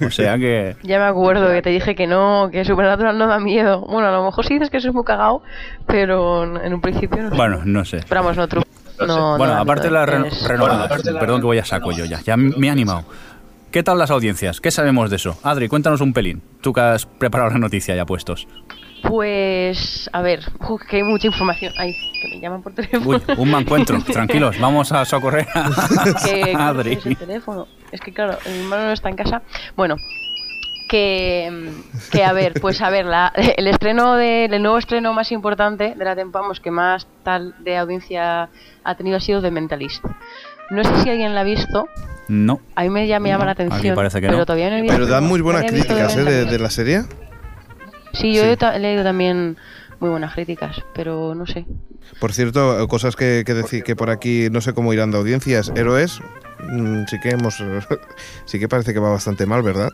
[0.06, 0.76] O sea que.
[0.82, 3.80] Ya me acuerdo que te dije que no, que Supernatural no da miedo.
[3.82, 5.42] Bueno, a lo mejor sí dices que soy muy cagado,
[5.86, 7.36] pero en un principio no sé.
[7.36, 8.04] Bueno, no sé.
[8.08, 11.92] Pero vamos, no, no, no bueno, aparte de es- renovadas, perdón que voy a saco
[11.92, 13.04] yo ya, ya me he animado.
[13.76, 14.62] ¿Qué tal las audiencias?
[14.62, 15.38] ¿Qué sabemos de eso?
[15.42, 16.40] Adri, cuéntanos un pelín.
[16.62, 18.48] Tú que has preparado la noticia ya puestos.
[19.02, 21.74] Pues, a ver, uf, que hay mucha información.
[21.76, 23.04] Ay, que me llaman por teléfono.
[23.06, 23.98] Uy, un me encuentro.
[24.10, 25.68] Tranquilos, vamos a socorrer a
[26.24, 26.98] que Adri.
[27.04, 27.68] el teléfono.
[27.92, 29.42] Es que claro, mi hermano no está en casa.
[29.76, 29.96] Bueno,
[30.88, 31.70] que,
[32.10, 35.94] que, a ver, pues a ver, la, el estreno del el nuevo estreno más importante
[35.94, 38.48] de la temporada, que más tal de audiencia
[38.84, 40.02] ha tenido ha sido The Mentalist.
[40.70, 41.90] No sé si alguien la ha visto.
[42.28, 42.60] No.
[42.74, 43.94] A mí me, ya me llama la atención.
[43.94, 44.46] parece que pero no.
[44.46, 44.96] todavía no he visto.
[44.96, 46.24] Pero dan muy buenas no críticas ¿eh?
[46.24, 47.02] de, la serie.
[48.12, 48.56] Sí, yo Sí.
[48.60, 49.56] he, leído también
[50.00, 51.66] muy buenas críticas, pero no sé.
[52.20, 55.72] Por cierto, cosas que, que decir que por aquí no sé cómo irán de audiencias.
[55.74, 56.20] Héroes,
[56.68, 57.62] mm, sí que hemos,
[58.44, 59.90] sí que parece que va bastante mal, ¿verdad?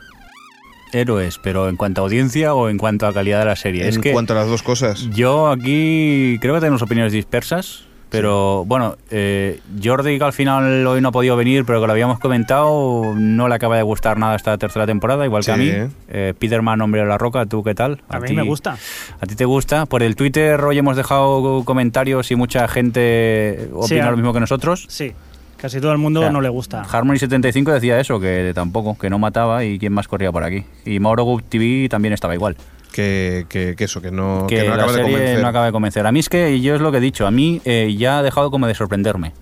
[0.92, 3.82] Héroes, pero en cuanto a audiencia o en cuanto a calidad de la serie.
[3.82, 5.08] En es que cuanto a las dos cosas.
[5.10, 7.86] yo aquí creo que tenemos opiniones dispersas.
[8.12, 11.92] Pero bueno, eh, Jordi, que al final hoy no ha podido venir, pero que lo
[11.94, 15.62] habíamos comentado, no le acaba de gustar nada esta tercera temporada, igual que a Sí.
[15.62, 15.70] mí.
[16.08, 18.02] Eh, Peterman, hombre de la roca, ¿tú qué tal?
[18.10, 18.76] A mí me gusta.
[19.18, 19.86] ¿A ti te gusta?
[19.86, 24.40] Por el Twitter hoy hemos dejado comentarios y mucha gente opina a- lo mismo que
[24.40, 24.84] nosotros.
[24.90, 25.12] Sí,
[25.56, 26.82] casi todo el mundo O sea, no le gusta.
[26.84, 30.64] Harmony75 decía eso, que tampoco, que no mataba y quién más corría por aquí.
[30.84, 32.56] Y Mauro TV también estaba igual.
[32.92, 35.40] Que, que, que eso, que no, que que no acaba de convencer.
[35.40, 36.06] no acaba de convencer.
[36.06, 38.22] A mí es que yo es lo que he dicho, a mí eh, ya ha
[38.22, 39.32] dejado como de sorprenderme.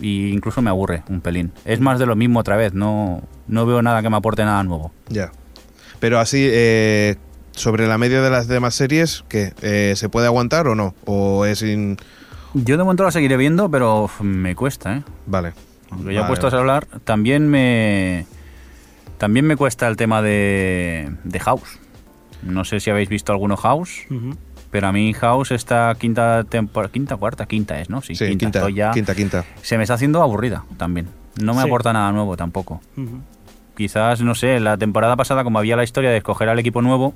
[0.00, 1.52] Y incluso me aburre un pelín.
[1.64, 4.62] Es más de lo mismo otra vez, no, no veo nada que me aporte nada
[4.64, 4.92] nuevo.
[5.08, 5.30] Ya.
[6.00, 7.16] Pero así, eh,
[7.52, 9.52] sobre la media de las demás series, ¿qué?
[9.62, 10.94] Eh, ¿Se puede aguantar o no?
[11.04, 11.98] ¿O es in...
[12.54, 15.02] Yo de momento la seguiré viendo, pero me cuesta, ¿eh?
[15.26, 15.52] Vale.
[15.90, 18.26] Aunque ya Vale, puestos a hablar, también me
[19.18, 21.78] también me cuesta el tema de, de House.
[22.42, 24.06] No sé si habéis visto alguno House,
[24.70, 28.00] pero a mí House esta quinta temporada, quinta cuarta, quinta es, ¿no?
[28.02, 29.44] Sí, Sí, quinta, estoy ya- quinta, quinta.
[29.62, 31.08] Se me está haciendo aburrida también.
[31.40, 31.66] No me Sí.
[31.68, 32.80] aporta nada nuevo tampoco.
[33.76, 37.14] Quizás, no sé, la temporada pasada como había la historia de escoger al equipo nuevo,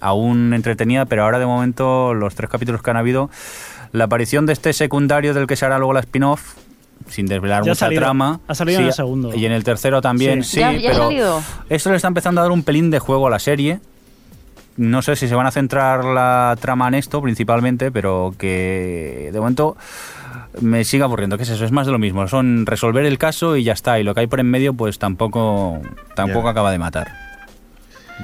[0.00, 3.30] aún entretenida, pero ahora de momento los tres capítulos que han habido,
[3.92, 6.54] la aparición de este secundario del que se hará luego la spin-off,
[7.08, 8.40] sin desvelar Ya ha mucha salido- trama.
[8.46, 9.34] ha salido en el segundo.
[9.34, 10.56] Y en el tercero también, Sí.
[10.56, 11.42] sí, ¿Ya- ya ha pero salido?
[11.70, 13.80] esto le está empezando a dar un pelín de juego a la serie.
[14.76, 19.38] No sé si se van a centrar la trama en esto principalmente, pero que de
[19.38, 19.76] momento
[20.60, 21.36] me sigue aburriendo.
[21.36, 21.64] ¿Qué es eso?
[21.64, 22.26] Es más de lo mismo.
[22.28, 23.98] Son resolver el caso y ya está.
[23.98, 25.80] Y lo que hay por en medio, pues tampoco,
[26.14, 27.29] tampoco acaba de matar.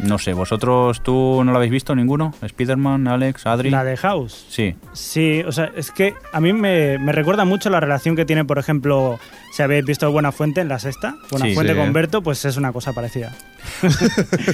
[0.02, 2.32] No sé, ¿vosotros tú no lo habéis visto ninguno?
[2.46, 3.70] ¿Spiderman, Alex, Adri?
[3.70, 4.46] La de House.
[4.48, 4.74] Sí.
[4.92, 8.44] Sí, o sea, es que a mí me, me recuerda mucho la relación que tiene,
[8.44, 9.18] por ejemplo,
[9.52, 11.54] si habéis visto Buena Fuente en la sexta, Buena Sí.
[11.54, 11.78] Fuente Sí.
[11.78, 13.32] con Berto, pues es una cosa parecida.
[13.80, 13.90] Por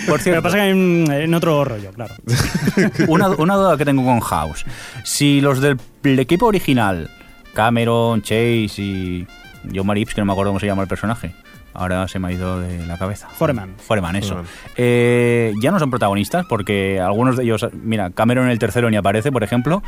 [0.09, 2.15] Lo que cierto, pasa que en, en otro rollo, claro.
[3.09, 4.65] una, una duda que tengo con House.
[5.05, 7.11] Si los del el equipo original,
[7.53, 9.27] Cameron, Chase y
[9.75, 11.35] John Marips, que no me acuerdo cómo se llama el personaje,
[11.75, 13.29] ahora se me ha ido de la cabeza.
[13.29, 13.75] Foreman.
[13.79, 14.29] Foreman, eso.
[14.29, 14.51] Foreman.
[14.77, 18.97] Eh, ya no son protagonistas porque algunos de ellos, mira, Cameron en el tercero ni
[18.97, 19.83] aparece, por ejemplo.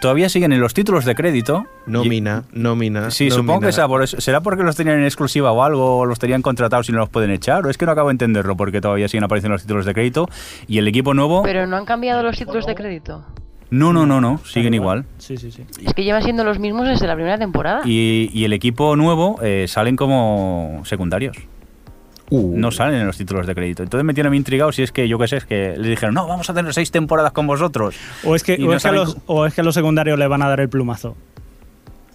[0.00, 1.66] Todavía siguen en los títulos de crédito.
[1.84, 3.10] Nómina, nómina.
[3.10, 4.18] Sí, supongo que sea por eso.
[4.18, 5.98] ¿Será porque los tenían en exclusiva o algo?
[5.98, 7.66] ¿O los tenían contratados y no los pueden echar?
[7.66, 8.56] ¿O es que no acabo de entenderlo?
[8.56, 10.26] Porque todavía siguen apareciendo los títulos de crédito.
[10.66, 11.42] Y el equipo nuevo.
[11.42, 13.26] Pero no han cambiado los títulos de crédito.
[13.70, 14.38] No, no, no, no.
[14.44, 15.04] Siguen igual.
[15.18, 15.64] Sí, sí, sí.
[15.84, 17.82] Es que llevan siendo los mismos desde la primera temporada.
[17.84, 21.36] Y, y el equipo nuevo eh, salen como secundarios.
[22.30, 23.82] Uh, No salen en los títulos de crédito.
[23.82, 25.88] Entonces me tiene a mí intrigado si es que, yo qué sé, es que les
[25.88, 27.96] dijeron, no, vamos a tener seis temporadas con vosotros.
[28.24, 29.64] O es que, o no es que a saben los, cu- o es que a
[29.64, 31.16] los secundarios le van a dar el plumazo.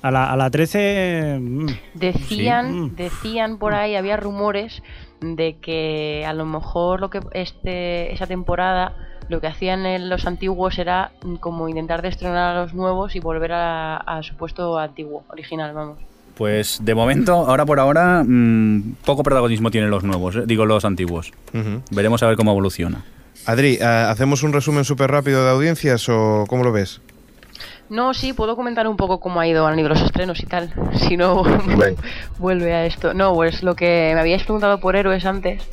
[0.02, 1.38] A la, a la 13.
[1.42, 1.66] mm,
[1.96, 3.04] Decían, Sí.
[3.04, 4.84] Decían por ahí, había rumores
[5.22, 8.94] de que a lo mejor lo que este esa temporada
[9.30, 13.98] lo que hacían los antiguos era como intentar destronar a los nuevos y volver a,
[13.98, 15.98] a su puesto antiguo, original, vamos.
[16.38, 20.86] Pues de momento, ahora por ahora, mm, poco protagonismo tienen los nuevos, eh, digo los
[20.86, 21.32] antiguos.
[21.92, 23.04] Veremos a ver cómo evoluciona.
[23.48, 27.02] Adri, ¿ha- ¿hacemos un resumen súper rápido de audiencias o cómo lo ves?
[27.90, 30.74] No, sí, puedo comentar un poco cómo ha ido han ido los estrenos y tal.
[30.96, 31.44] Si no,
[32.40, 33.14] vuelve a esto.
[33.14, 35.64] No, pues lo que me habíais preguntado por héroes antes.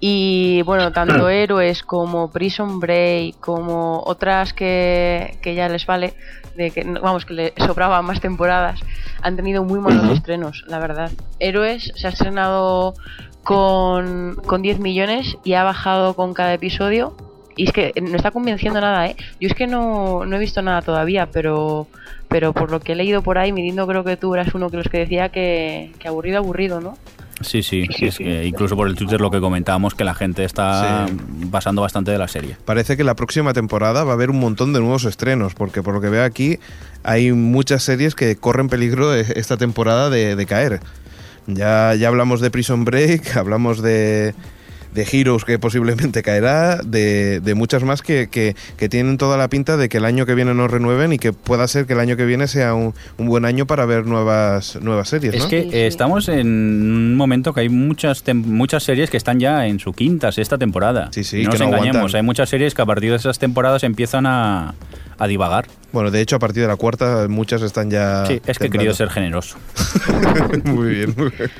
[0.00, 6.14] Y bueno, tanto héroes como Prison Break, como otras que, que ya les vale,
[6.56, 8.80] de que vamos, que le sobraban más temporadas,
[9.22, 11.10] han tenido muy malos estrenos, la verdad.
[11.38, 12.94] Héroes se ha estrenado
[13.44, 17.16] con, con 10 millones y ha bajado con cada episodio.
[17.56, 19.16] Y es que no está convenciendo nada, ¿eh?
[19.40, 21.86] Yo es que no, no he visto nada todavía, pero
[22.28, 24.78] pero por lo que he leído por ahí, Mirindo, creo que tú eras uno de
[24.78, 26.96] los que decía que, que aburrido, aburrido, ¿no?
[27.42, 31.06] Sí, sí, es que incluso por el Twitter lo que comentábamos, que la gente está
[31.08, 31.46] Sí.
[31.50, 32.56] pasando bastante de la serie.
[32.64, 35.92] Parece que la próxima temporada va a haber un montón de nuevos estrenos, porque por
[35.92, 36.58] lo que veo aquí
[37.02, 40.80] hay muchas series que corren peligro esta temporada de, de caer.
[41.48, 44.34] Ya, ya hablamos de Prison Break, hablamos de,
[44.94, 49.48] de Heroes que posiblemente caerá, de, de muchas más que, que- que tienen toda la
[49.48, 52.00] pinta de que el año que viene nos renueven y que pueda ser que el
[52.00, 55.48] año que viene sea un, un buen año para ver nuevas, nuevas series, Es ¿no?
[55.48, 55.76] que Sí, sí.
[55.76, 59.78] eh, estamos en un momento que hay muchas tem- muchas series que están ya en
[59.78, 61.08] su quinta, sexta temporada.
[61.12, 62.16] Sí, sí, Y no que nos no engañemos, aguantan.
[62.18, 64.74] hay muchas series que a partir de esas temporadas empiezan a,
[65.18, 65.66] a divagar.
[65.92, 68.24] Bueno, de hecho, a partir de la cuarta, muchas están ya.
[68.26, 69.58] sí, es que he querido ser generoso.
[70.64, 71.50] muy bien, muy bien.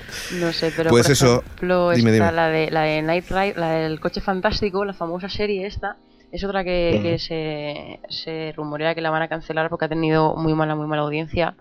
[0.40, 2.36] No sé, pero Pues por eso, ejemplo, dime, está dime.
[2.36, 5.96] La, de, la de Night Ride, la del coche fantástico, la famosa serie esta,
[6.32, 10.34] es otra que, que se, se rumorea que la van a cancelar porque ha tenido
[10.36, 11.54] muy mala, muy mala audiencia.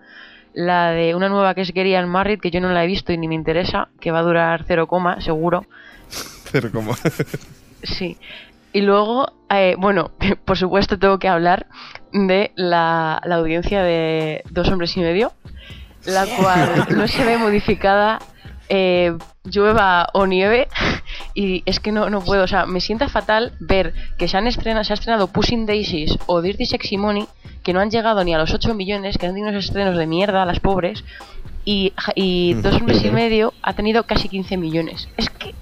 [0.54, 3.18] La de una nueva que es Gerian Married, que yo no la he visto y
[3.18, 4.88] ni me interesa, que va a durar 0,
[5.20, 5.66] seguro.
[6.52, 6.94] Pero como.
[7.82, 8.16] Sí.
[8.72, 10.10] Y luego, eh, bueno,
[10.44, 11.66] por supuesto tengo que hablar
[12.12, 15.32] de la, la audiencia de Dos Hombres y Medio,
[16.06, 18.18] la cual no se ve modificada,
[18.68, 20.68] eh, llueva o nieve,
[21.34, 24.46] y es que no, no puedo, o sea, me sienta fatal ver que se, han
[24.46, 27.26] estrenado, se ha estrenado Pushing Daisies o Dirty Sexy Money,
[27.62, 30.06] que no han llegado ni a los 8 millones, que han tenido unos estrenos de
[30.06, 31.04] mierda, las pobres,
[31.64, 35.08] y, y Dos Hombres y Medio ha tenido casi 15 millones.
[35.16, 35.54] Es que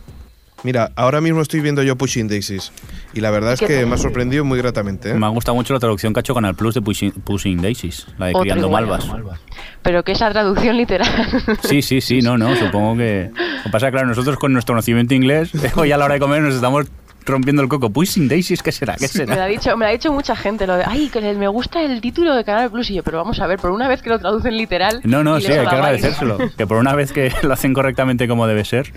[0.63, 2.71] Mira, ahora mismo estoy viendo yo Pushing Daisies.
[3.15, 5.11] Y la verdad es ¿Qué que me ha sorprendido muy gratamente.
[5.11, 5.15] ¿eh?
[5.15, 8.07] Me ha gustado mucho la traducción que ha hecho Canal Plus de Pushing, Pushing Daisies,
[8.19, 8.87] la de Criando igual.
[8.87, 9.41] Malvas.
[9.83, 11.09] pero que esa traducción literal.
[11.63, 13.31] Sí, sí, sí, no, no, supongo que...
[13.33, 16.15] Lo que pasa es que, claro, nosotros con nuestro conocimiento inglés, hoy a la hora
[16.15, 16.87] de comer nos estamos
[17.27, 17.91] rompiendo el coco.
[17.91, 18.97] Pushing Daisies, ¿qué será?
[18.97, 19.47] ¿Qué me lo ha será?
[19.47, 22.01] dicho, me lo ha dicho mucha gente, lo de, ay, que le- me gusta el
[22.01, 24.19] título de Canal Plus y yo, pero vamos a ver, por una vez que lo
[24.19, 25.01] traducen literal.
[25.05, 26.39] No, no, sí, hay que agradecérselo.
[26.57, 28.93] Que por una vez que lo hacen correctamente como debe ser.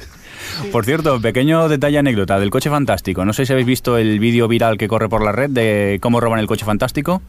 [0.72, 3.26] Por cierto, pequeño detalle anécdota del coche fantástico.
[3.26, 6.20] No sé si habéis visto el vídeo viral que corre por la red de cómo
[6.20, 7.22] roban el coche fantástico.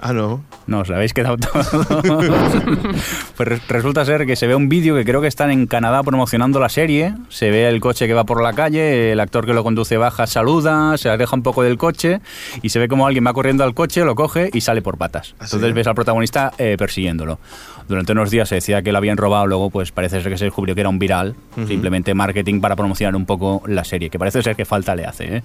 [0.00, 0.44] Ah, no.
[0.66, 1.66] No, os lo habéis quedado todos.
[3.36, 6.02] pues re- resulta ser que se ve un vídeo que creo que están en Canadá
[6.02, 7.14] promocionando la serie.
[7.30, 10.26] Se ve el coche que va por la calle, el actor que lo conduce baja,
[10.26, 12.20] saluda, se aleja un poco del coche
[12.62, 15.34] y se ve como alguien va corriendo al coche, lo coge y sale por patas.
[15.38, 15.56] ¿Ah, sí?
[15.56, 17.38] Entonces ves al protagonista eh, persiguiéndolo.
[17.88, 20.44] Durante unos días se decía que lo habían robado, luego pues parece ser que se
[20.46, 21.34] descubrió que era un viral,
[21.68, 25.36] simplemente marketing para promocionar un poco la serie, que parece ser que falta le hace.
[25.36, 25.42] ¿eh?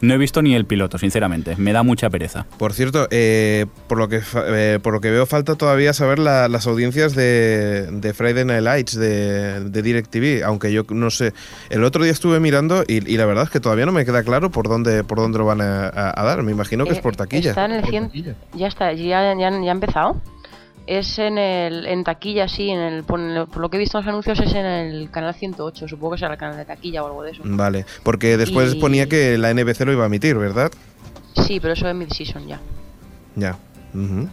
[0.00, 2.46] No he visto ni el piloto, sinceramente, me da mucha pereza.
[2.58, 6.18] Por cierto, eh, por, lo que fa- eh, por lo que veo, falta todavía saber
[6.18, 11.32] la- las audiencias de, de Friday Night Lights de, de DirecTV, aunque yo no sé.
[11.70, 14.22] El otro día estuve mirando y, y la verdad es que todavía no me queda
[14.22, 16.42] claro por dónde, por dónde lo van a, a- a dar.
[16.42, 17.50] Me imagino que es Eh, por taquilla.
[17.50, 18.10] Está en el 100,
[18.54, 20.20] ya está, ya, ya, ya ha empezado.
[20.86, 24.08] Es en el en taquilla, sí, en el, por, lo que he visto en los
[24.10, 27.22] anuncios es en el canal 108, supongo que será el canal de taquilla o algo
[27.22, 27.42] de eso.
[27.44, 30.70] Vale, porque después Y- ponía que la NBC lo iba a emitir, ¿verdad?
[31.46, 32.60] Sí, pero eso es mid-season ya.
[33.34, 33.56] Ya.
[33.94, 34.28] Ujú.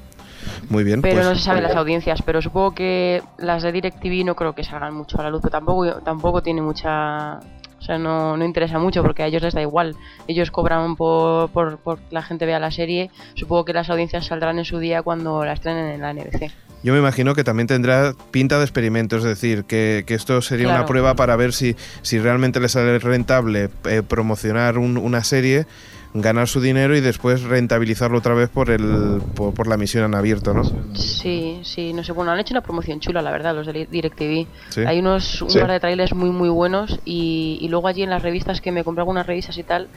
[0.70, 1.02] Muy bien.
[1.02, 4.54] Pero pues, no se saben las audiencias, pero supongo que las de DirecTV no creo
[4.54, 7.40] que salgan mucho a la luz, pero tampoco, tampoco tiene mucha...
[7.82, 9.96] O sea, no, no interesa mucho porque a ellos les da igual.
[10.28, 13.10] Ellos cobran por, por, por que la gente vea la serie.
[13.34, 16.52] Supongo que las audiencias saldrán en su día cuando la estrenen en la NBC.
[16.84, 20.68] Yo me imagino que también tendrá pinta de experimento, es decir, que, que esto sería
[20.68, 25.66] una prueba para ver si, si realmente les sale rentable eh, promocionar un- una serie,
[26.14, 30.16] ganar su dinero y después rentabilizarlo otra vez por, el, por, por la misión en
[30.16, 30.64] abierto, ¿no?
[30.94, 34.46] Sí, sí, no sé, bueno, han hecho una promoción chula, la verdad, los de DirecTV.
[34.70, 34.82] Sí.
[34.86, 35.60] Hay unos un Sí.
[35.60, 38.84] par de trailers muy, muy buenos y, y luego allí en las revistas que me
[38.84, 39.88] compré algunas revistas y tal,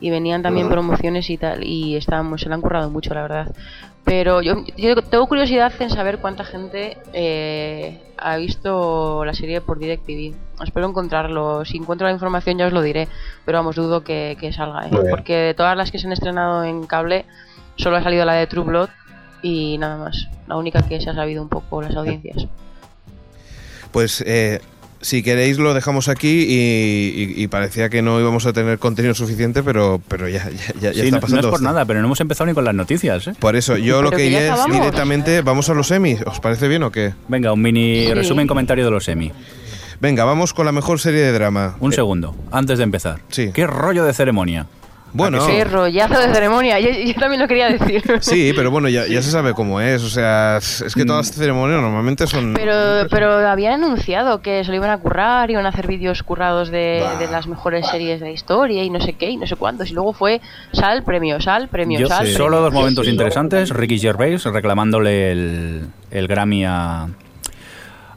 [0.00, 3.54] y venían también promociones y tal, y estaban, se le han currado mucho, la verdad.
[4.04, 9.78] Pero yo, yo tengo curiosidad en saber cuánta gente eh, ha visto la serie por
[9.78, 10.34] DirecTV.
[10.62, 11.64] Espero encontrarlo.
[11.64, 13.08] Si encuentro la información ya os lo diré,
[13.46, 14.90] pero vamos, dudo que, que salga, ¿eh?
[15.08, 17.24] Porque de todas las que se han estrenado en cable,
[17.76, 18.90] solo ha salido la de True Blood
[19.42, 20.28] y nada más.
[20.46, 22.46] La única que se ha sabido un poco las audiencias.
[23.90, 24.60] Pues eh,
[25.04, 29.14] si queréis lo dejamos aquí y, y- y parecía que no íbamos a tener contenido
[29.14, 31.36] suficiente, pero, pero ya, ya, ya- ya Sí, está no, no pasando.
[31.40, 31.64] es por bastante.
[31.64, 33.26] nada, pero no hemos empezado ni con las noticias.
[33.28, 33.34] ¿eh?
[33.38, 36.68] Por eso, yo lo que que iré es directamente, vamos a los semis, ¿os parece
[36.68, 37.12] bien o qué?
[37.28, 38.14] Venga, un mini Sí.
[38.14, 39.30] resumen comentario de los semi.
[40.00, 41.76] Venga, vamos con la mejor serie de drama.
[41.80, 43.20] Un segundo, antes de empezar.
[43.28, 43.50] Sí.
[43.54, 44.66] ¿Qué rollo de ceremonia?
[45.16, 46.80] Bueno, ¡Qué rollazo de ceremonia!
[46.80, 48.02] Yo, yo también lo quería decir.
[48.20, 50.02] sí, pero bueno, ya, ya se sabe cómo es.
[50.02, 52.52] O sea, es que todas las ceremonias normalmente son...
[52.54, 56.68] Pero, pero habían anunciado que se lo iban a currar, iban a hacer vídeos currados
[56.68, 57.14] de, Bah.
[57.16, 59.88] de las mejores series de la historia y no sé qué y no sé cuántos.
[59.88, 60.40] Y luego fue
[60.72, 62.26] sal, premio, sal, premio, Yo, sal.
[62.26, 62.32] sí.
[62.34, 63.12] solo dos Sí, momentos sí.
[63.12, 63.70] interesantes.
[63.70, 67.06] Ricky Gervais reclamándole el, el Grammy a,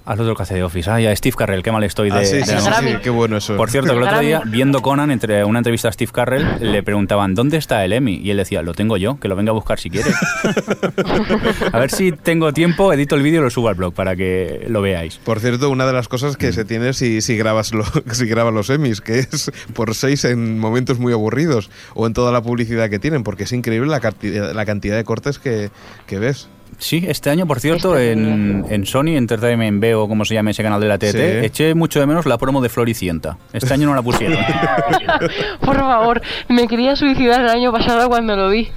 [0.08, 0.90] Al otro que hace de Office.
[0.90, 2.20] Ay, a Steve Carrell, qué mal estoy de...
[2.20, 3.58] Ah, sí, de sí, sí, sí, qué bueno eso.
[3.58, 6.82] Por cierto, que el otro día, viendo Conan, entre una entrevista a Steve Carrell, le
[6.82, 8.16] preguntaban, ¿dónde está el Emmy?
[8.24, 10.10] Y él decía, lo tengo yo, que lo venga a buscar si quiere.
[11.74, 14.66] a ver si tengo tiempo, edito el vídeo y lo subo al blog para que
[14.70, 15.18] lo veáis.
[15.18, 18.54] Por cierto, una de las cosas que se tiene si, si grabas lo, si grabas
[18.54, 22.90] los Emmys, que es por seis en momentos muy aburridos o en toda la publicidad
[22.90, 25.70] que tienen, porque es increíble la, cantidad- la cantidad de cortes que,
[26.06, 26.48] que ves.
[26.80, 30.52] Sí, este año, por cierto, Este en, en Sony Entertainment B o como se llama
[30.52, 31.46] ese canal de la TT, Sí.
[31.46, 33.38] eché mucho de menos la promo de Floricienta.
[33.54, 34.38] Este año no la pusieron.
[35.62, 38.70] Por favor, me quería suicidar el año pasado cuando lo vi.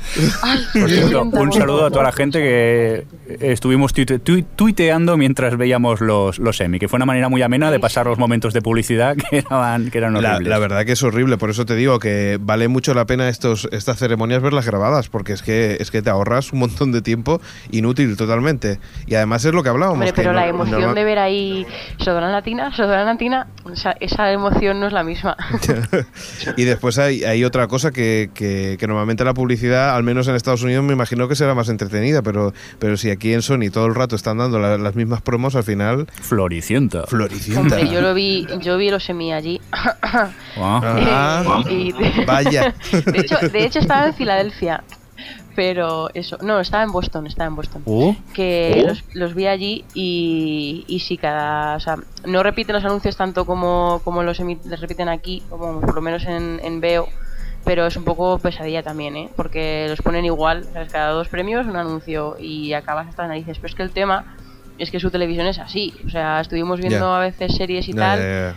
[0.43, 3.07] Ay, Por cierto, un saludo a toda la gente que
[3.53, 7.71] estuvimos tuite- tui- tuiteando mientras veíamos los, los Emmy, que fue una manera muy amena
[7.71, 10.49] de pasar los momentos de publicidad que eran, que eran La, horribles.
[10.49, 13.69] la verdad que es horrible, por eso te digo que vale mucho la pena estos,
[13.73, 17.41] estas ceremonias verlas grabadas, porque es que, es que te ahorras un montón de tiempo
[17.81, 18.79] inútil totalmente.
[19.07, 19.95] Y además es lo que hablábamos.
[19.97, 21.67] Hombre, que pero la no- emoción de ver ahí
[21.99, 25.37] Sodran Latina, Sodran Latina, esa, esa emoción no es la misma.
[26.57, 30.35] y después hay, hay otra cosa que, que- que normalmente la publicidad, al menos en
[30.37, 33.87] Estados Unidos, me imagino que será más entretenida, pero, pero si aquí en Sony todo
[33.87, 37.07] el rato están dando la- las mismas promos, al final, Floricienta.
[37.07, 37.61] floricienta.
[37.77, 39.61] Hombre, yo lo vi, yo vi los semi allí.
[39.73, 40.29] Ah.
[40.57, 41.93] Ah, Y-
[42.27, 42.75] vaya.
[43.07, 44.83] De hecho, de hecho estaba en Filadelfia,
[45.61, 47.83] pero eso, no, estaba en Boston, estaba en Boston.
[47.85, 51.77] Uh, que los, los vi allí y, y sí, cada.
[51.77, 55.95] O sea, no repiten los anuncios tanto como, como los les repiten aquí, como por
[55.95, 57.11] lo menos en, en Veo,
[57.63, 59.29] pero es un poco pesadilla también, ¿eh?
[59.37, 60.91] Porque los ponen igual, ¿sabes?
[60.91, 63.59] cada dos premios un anuncio y acabas hasta las narices.
[63.59, 64.35] Pero es que el tema
[64.79, 68.57] es que su televisión es así, o sea, estuvimos viendo a veces series y tal.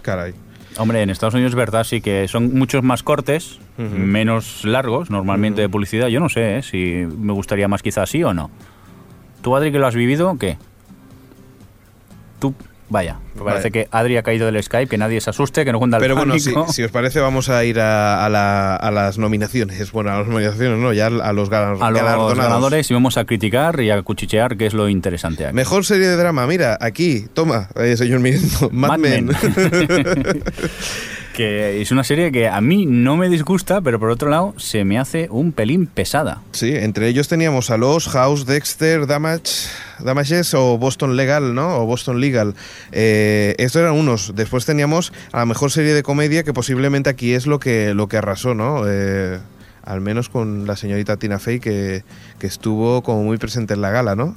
[0.00, 0.32] Caray.
[0.78, 5.60] Hombre, en Estados Unidos es verdad, sí que son muchos más cortes, menos largos, normalmente
[5.60, 6.08] de publicidad.
[6.08, 6.62] Yo no sé ¿eh?
[6.62, 8.50] si me gustaría más quizás sí o no.
[9.42, 10.56] ¿Tú, Adri, que lo has vivido, qué?
[12.38, 12.54] Tú,
[12.92, 13.50] vaya, Vale.
[13.50, 16.02] parece que Adri ha caído del Skype, que nadie se asuste, que no cunda el
[16.02, 19.90] Pero bueno, si, os parece, vamos a ir a, a la- a las nominaciones.
[19.90, 23.24] Bueno, a las nominaciones, no, ya a los, galar- a los ganadores y vamos a
[23.24, 25.54] criticar y a cuchichear, que es lo interesante aquí.
[25.54, 29.26] Mejor serie de drama, mira, aquí, toma, eh, señor Mirindo, Mad, Mad Men.
[29.26, 30.42] Men.
[31.34, 34.84] que es una serie que a mí no me disgusta, pero por otro lado se
[34.84, 36.42] me hace un pelín pesada.
[36.52, 39.42] sí, entre ellos teníamos a Los, House, Dexter, Damage,
[40.04, 41.78] Damages o Boston Legal, ¿no?
[41.78, 42.54] O Boston Legal.
[42.92, 44.32] Eh, estos eran unos.
[44.34, 48.08] Después teníamos a la mejor serie de comedia, que posiblemente aquí es lo que, lo
[48.08, 48.84] que arrasó, ¿no?
[48.86, 49.38] Eh,
[49.84, 52.04] al menos con la señorita Tina Fey, que,
[52.38, 54.36] que estuvo como muy presente en la gala, ¿no?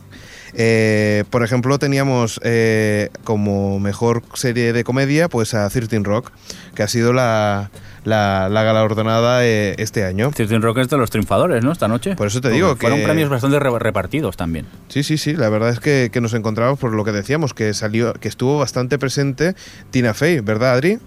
[0.57, 6.31] Eh, por ejemplo, teníamos eh, como mejor serie de comedia pues a 13 Rock,
[6.73, 7.69] que ha sido la,
[8.05, 10.31] la, la galardonada eh, este año.
[10.31, 11.71] Thirteen Rock es de los triunfadores, ¿no?
[11.73, 12.15] Esta noche.
[12.15, 14.65] Por eso te digo Fueron que- premios bastante re- repartidos también.
[14.87, 17.73] Sí, sí, sí, la verdad es que, que nos encontramos por lo que decíamos, que
[17.73, 19.55] salió, que estuvo bastante presente
[19.91, 20.99] Tina Fey, ¿verdad, Adri?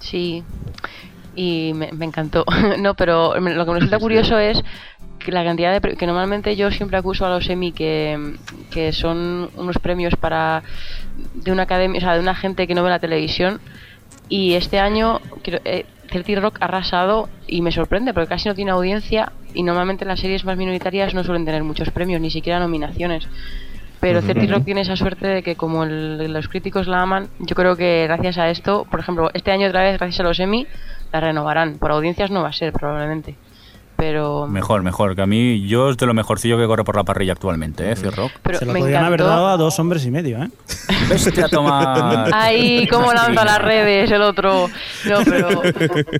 [0.00, 0.42] Sí,
[1.34, 2.44] y me, me encantó.
[2.78, 4.62] no, pero lo que me resulta curioso es
[5.18, 8.34] que la cantidad de pre- que normalmente yo siempre acuso a los Emmy que,
[8.70, 10.62] que son unos premios para
[11.34, 13.60] de una academia, o sea, de una gente que no ve la televisión
[14.28, 18.54] y este año quiero- eh, 30 Rock ha arrasado y me sorprende porque casi no
[18.54, 22.58] tiene audiencia y normalmente las series más minoritarias no suelen tener muchos premios, ni siquiera
[22.60, 23.28] nominaciones.
[24.00, 27.54] Pero 30 Rock tiene esa suerte de que como el- los críticos la aman, yo
[27.56, 30.66] creo que gracias a esto, por ejemplo, este año otra vez gracias a los Emmy,
[31.12, 31.78] la renovarán.
[31.78, 33.36] Por audiencias no va a ser probablemente.
[33.96, 35.14] Pero Mejor, mejor.
[35.16, 37.94] Que a mí, yo es de lo mejorcillo que corre por la parrilla actualmente, ¿eh?
[37.94, 38.32] Rock.
[38.42, 40.48] pero Se lo me podrían haber dado a dos hombres y medio, ¿eh?
[41.08, 42.26] Bestia, toma.
[42.32, 44.68] Ay, cómo lanza las redes el otro.
[45.06, 45.62] No, pero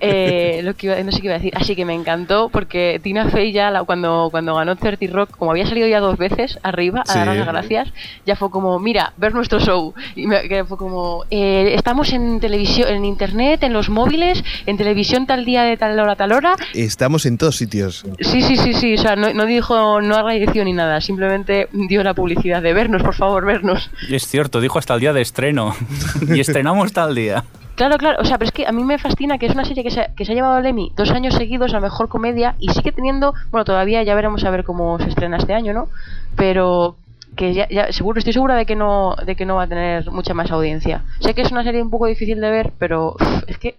[0.01, 1.53] eh, lo que iba- no sé qué iba a decir.
[1.57, 5.51] Así que me encantó porque Tina Fey ya la- cuando, cuando ganó 30 Rock, como
[5.51, 7.19] había salido ya dos veces arriba a Sí.
[7.19, 7.89] dar las gracias,
[8.25, 9.95] ya fue como, mira, ver nuestro show.
[10.15, 14.77] Y me, que fue como, eh, estamos en televisión, en internet, en los móviles, en
[14.77, 16.55] televisión tal día de tal hora tal hora.
[16.75, 18.05] Estamos en todos sitios.
[18.21, 18.95] Sí, sí, sí, sí.
[18.95, 21.01] O sea, no, no dijo, no agradeció ni nada.
[21.01, 23.91] Simplemente dio la publicidad de vernos, por favor, vernos.
[24.09, 25.75] Y es cierto, dijo hasta el día de estreno.
[26.35, 27.45] y estrenamos tal día.
[27.75, 29.83] Claro, claro, o sea, pero es que a mí me fascina que es una serie
[29.85, 32.55] que se, ha- que se ha llevado el Emmy dos años seguidos a mejor comedia
[32.59, 35.89] y sigue teniendo, bueno, todavía ya veremos a ver cómo se estrena este año, ¿no?
[36.37, 36.97] Pero
[37.37, 40.11] que ya, ya seguro, estoy segura de que no, de que no va a tener
[40.11, 41.03] mucha más audiencia.
[41.21, 43.77] Sé que es una serie un poco difícil de ver, pero uf, es que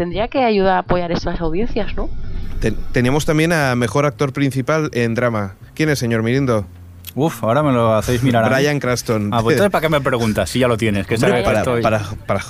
[0.00, 2.08] tendría que ayudar a apoyar estas audiencias, ¿no?
[2.58, 5.56] Ten- teníamos también a mejor actor principal en drama.
[5.74, 6.64] ¿Quién es, señor Mirindo?
[7.14, 8.44] Uf, ahora me lo hacéis mirar.
[8.44, 8.48] a.
[8.48, 9.28] Brian Cranston.
[9.30, 10.48] Ah, pues entonces, ¿para qué me preguntas?
[10.48, 12.40] Si ya lo tienes, que Hombre, para, estoy- para, para-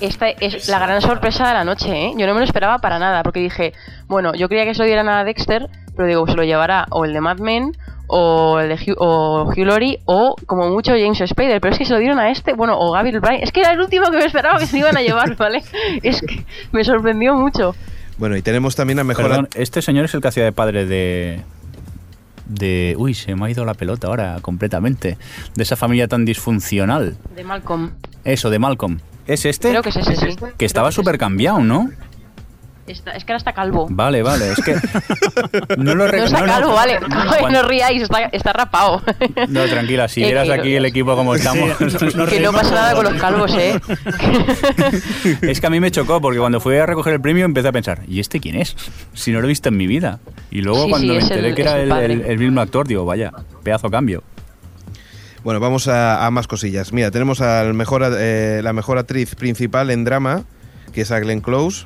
[0.00, 2.12] Esta es la gran sorpresa de la noche, ¿eh?
[2.16, 3.72] Yo no me lo esperaba para nada, porque dije,
[4.06, 7.04] bueno, yo creía que se lo dieran a Dexter, pero digo, se lo llevará o
[7.04, 7.76] el de Mad Men
[8.06, 11.84] o el de Hugh, o Hugh Laurie o como mucho James Spader, pero es que
[11.84, 13.42] se lo dieron a este, bueno, o Gabriel Bryan.
[13.42, 15.62] Es que era el último que me esperaba que se iban a llevar, ¿vale?
[16.02, 17.74] Es que me sorprendió mucho.
[18.18, 19.28] Bueno, y tenemos también a mejor.
[19.28, 21.40] Perdón, este señor es el que hacía de padre de.
[22.46, 22.94] De.
[22.98, 25.16] Uy, se me ha ido la pelota ahora completamente.
[25.54, 27.16] De esa familia tan disfuncional.
[27.34, 27.92] De Malcolm.
[28.24, 28.98] Eso, de Malcolm.
[29.26, 29.70] ¿Es este?
[29.70, 30.36] Creo que es ese, sí.
[30.58, 31.90] Que estaba súper cambiado, ¿no?
[32.92, 33.86] Está- es que ahora está calvo.
[33.90, 34.76] Vale, vale, es que.
[35.76, 36.98] No lo No está calvo, vale.
[37.38, 39.02] Cuando- No ríais, está, está rapado.
[39.48, 41.76] No, tranquila, si vieras aquí el equipo como estamos.
[42.28, 43.78] que no pasa nada con los calvos, ¿eh?
[45.42, 47.72] Es que a mí me chocó porque cuando fui a recoger el premio empecé a
[47.72, 48.76] pensar, ¿y este quién es?
[49.14, 50.20] Si no lo he visto en mi vida.
[50.50, 53.32] Y luego Sí, cuando sí, me enteré el- que era el mismo actor, digo, vaya,
[53.62, 54.22] pedazo cambio.
[55.44, 56.92] Bueno, vamos a, a más cosillas.
[56.92, 60.44] Mira, tenemos al mejor, eh, la mejor actriz principal en drama,
[60.92, 61.84] que es a Glenn Close,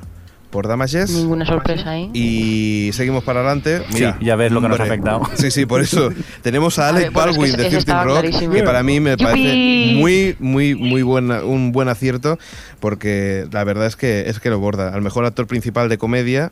[0.57, 1.11] por Damages.
[1.11, 2.09] Ninguna sorpresa ahí.
[2.15, 3.83] Y seguimos para adelante.
[3.93, 5.21] Mira, Sí, ya ves lo que nos ha afectado.
[5.35, 6.09] Sí, sí, por eso.
[6.41, 8.53] Tenemos a A Alec ver, bueno, es que Baldwin de ese 13 estaba Rock, clarísimo.
[8.55, 12.39] que para mí me parece muy, muy, muy buena, un buen acierto,
[12.79, 14.95] porque la verdad es que es que lo borda.
[14.95, 16.49] Al mejor actor principal de comedia.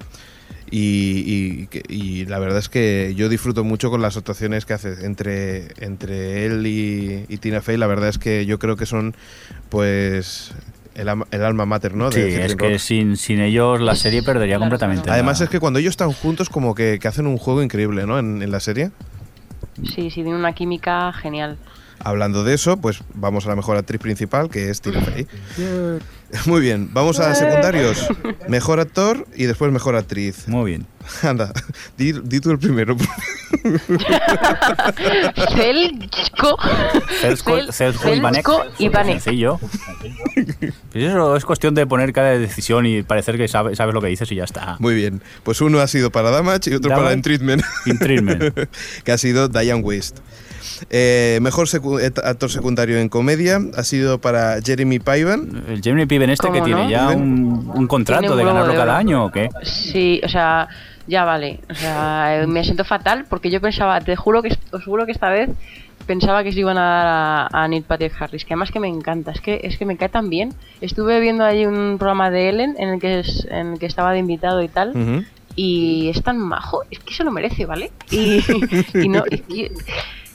[0.70, 5.70] Y, y la verdad es que yo disfruto mucho con las actuaciones que hace entre,
[5.84, 7.78] entre él y, y Tina Fey.
[7.78, 9.16] La verdad es que yo creo que son,
[9.70, 10.52] pues,
[10.96, 12.12] el, el alma mater, ¿no?
[12.12, 15.10] Sí, de 13 es que sin, sin ellos la serie perdería Claro, completamente.
[15.12, 18.06] Además la- es que cuando ellos están juntos como que, que hacen un juego increíble,
[18.08, 18.18] ¿no?
[18.20, 18.92] En, en la serie.
[19.84, 21.58] Sí, sí, tiene una química genial.
[22.00, 25.28] Hablando de eso, pues vamos a la mejor actriz principal, que es Tina Fey.
[26.46, 28.08] Muy bien, vamos a secundarios.
[28.48, 30.48] Mejor actor y después mejor actriz.
[30.48, 30.86] Muy bien.
[31.24, 31.52] Anda,
[31.98, 32.96] di, di tú el primero.
[37.22, 38.46] Celsko- Celsko y Vanek.
[38.46, 39.20] Celco y Vanek.
[39.20, 39.60] Sencillo.
[40.92, 44.08] Pues eso es cuestión de poner cada decisión y parecer que sabe- sabes lo que
[44.08, 44.78] dices y ya está.
[44.80, 47.04] Muy bien, pues uno ha sido para Damage y otro Damage.
[47.04, 48.54] para En Treatment, In treatment.
[49.04, 50.18] que ha sido Diane West.
[50.90, 55.64] Eh, mejor secu- et- actor secundario en comedia ha sido para Jeremy Piven.
[55.68, 58.78] El Jeremy Piven este que ¿Cómo tiene ya un, un contrato un de ganarlo de
[58.78, 59.50] cada año o qué.
[59.64, 60.68] Sí, o sea,
[61.08, 61.60] ya vale.
[61.70, 65.12] O sea, eh, me siento fatal porque yo pensaba, te juro que os juro que
[65.12, 65.50] esta vez
[66.08, 68.88] pensaba que se iban a dar a, a Neil Patrick Harris, que además que me
[68.88, 70.54] encanta, es que es que me cae tan bien.
[70.82, 74.12] Estuve viendo allí un programa de Ellen en el que es, en el que estaba
[74.12, 75.26] de invitado y tal.
[75.56, 77.90] Y es tan majo, es que se lo merece, ¿vale?
[78.12, 78.44] Y,
[78.94, 79.72] y no, y- y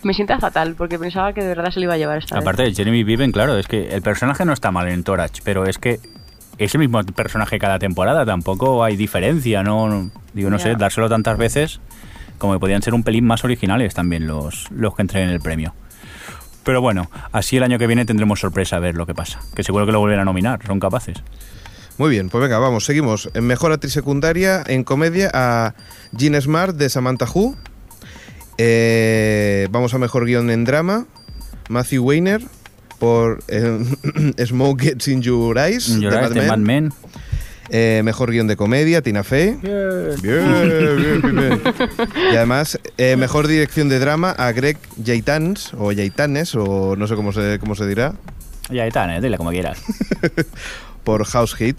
[0.03, 2.43] me sienta fatal porque pensaba que de verdad se lo iba a llevar esta vez.
[2.43, 5.67] Aparte de Jeremy Piven, claro, es que el personaje no está mal en Torach, pero
[5.67, 6.01] es que
[6.59, 10.11] es el mismo personaje cada temporada, tampoco hay diferencia, ¿no?
[10.35, 11.81] Digo, no sé, dárselo tantas veces
[12.39, 15.41] como que podían ser un pelín más originales también los, los que entren en el
[15.41, 15.75] premio.
[16.65, 19.41] Pero bueno, así el año que viene tendremos sorpresa a ver lo que pasa.
[19.55, 21.23] Que seguro que lo vuelven a nominar, son capaces.
[21.99, 23.31] Muy bien, pues venga, vamos, seguimos.
[23.35, 25.75] En mejor actriz secundaria en comedia a
[26.13, 27.57] Jean Smart de Samantha Who.
[28.59, 31.07] Eh, vamos a mejor guion en drama.
[31.69, 32.43] Matthew Weiner
[32.99, 33.79] por eh,
[34.47, 36.49] Smoke Gets in Your Eyes Your de Eyes, Mad de Men.
[36.49, 36.93] Mad Men.
[37.73, 39.57] Eh, mejor guion de comedia, Tina Fey.
[39.63, 41.63] Bien, bien, bien, bien.
[42.33, 47.15] Y además, eh, mejor dirección de drama a Greg Yaitans, o Yaitanes, o no sé
[47.15, 48.15] cómo se, cómo se dirá,
[48.71, 49.21] Ya está, ¿eh?
[49.21, 49.81] dile como quieras.
[51.05, 51.77] por House Hit,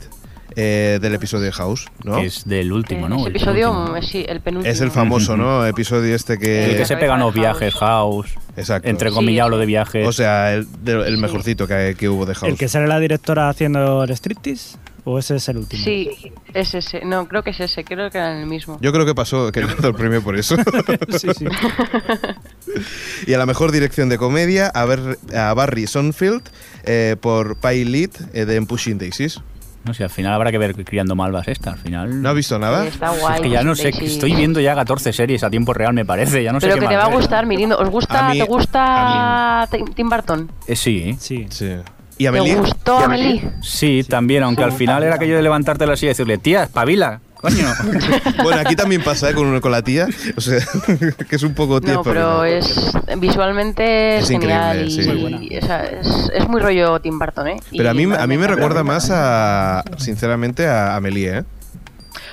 [0.56, 2.18] eh, del episodio de House, ¿no?
[2.18, 3.22] Que es del último, Eh, ¿no?
[3.28, 4.72] El episodio, sí, el penúltimo.
[4.72, 5.66] Es el famoso, ¿no?
[5.66, 6.72] Episodio este que...
[6.72, 7.42] El que se pegan los House.
[7.42, 8.30] viajes, House.
[8.58, 8.90] Exacto.
[8.90, 9.52] Entre comillas, sí.
[9.52, 10.08] lo de viajes.
[10.08, 11.22] O sea, el, de- el Sí.
[11.22, 12.50] mejorcito que, que hubo de House.
[12.52, 14.78] ¿El que sale la directora haciendo el striptease?
[15.04, 15.84] ¿O ese es el último?
[15.84, 17.04] Sí, es ese.
[17.04, 18.78] No, creo que es ese, creo que era el mismo.
[18.82, 20.56] Yo creo que pasó, que ganó el premio por eso.
[21.18, 21.46] sí, sí.
[23.28, 26.44] y a la mejor dirección de comedia a, ver, a Barry Sonfield
[26.84, 29.40] eh, por Pie Lead eh, de En Pushing Daisies.
[29.84, 31.72] No sé, al final habrá que ver criando malvas esta.
[31.72, 32.22] Al final.
[32.22, 32.84] ¿No has visto nada?
[32.84, 33.36] Sí, está guay.
[33.36, 34.06] es que ya no sé, sí.
[34.06, 36.44] estoy viendo ya 14 series a tiempo real, me parece.
[36.44, 37.78] Ya no sé Pero qué que te va a gustar, Mirindo.
[37.80, 40.52] ¿Os gusta, mí- te gusta Tim Tim Burton?
[40.68, 41.48] Eh, sí, Sí.
[41.50, 41.76] Sí.
[42.18, 42.54] ¿Y Amelie?
[42.54, 43.42] ¿Te gustó Amelie?
[43.64, 47.20] sí, también, aunque al final era aquello de levantarte la silla y decirle, tía, espabila,
[47.42, 47.68] coño.
[48.44, 49.34] Bueno, aquí también pasa ¿eh?
[49.34, 50.08] con, con la tía.
[50.36, 50.60] O sea,
[51.30, 55.54] que es un poco tía No, pero es visualmente es, Es genial increíble, y, sí.
[55.56, 57.58] Y, o sea, es, es muy rollo Tim Burton, ¿eh?
[57.76, 61.44] Pero a mí, a mí me recuerda más a, sinceramente, a Amelie, ¿eh?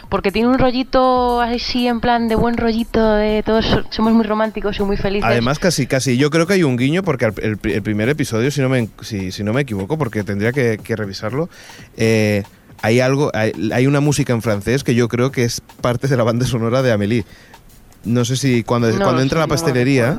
[0.09, 4.25] Porque tiene un rollito así en plan de buen rollito de todos so- somos muy
[4.25, 5.29] románticos y muy felices.
[5.29, 8.71] Además, casi, casi, yo creo que hay un guiño, porque el primer episodio, si no
[8.71, 11.51] me, si, si no me equivoco, porque tendría que, que revisarlo,
[11.99, 12.43] eh,
[12.83, 16.17] hay algo, hay, hay una música en francés que yo creo que es parte de
[16.17, 17.25] la banda sonora de Amélie.
[18.05, 20.13] No sé si cuando, No cuando entra a la pastelería.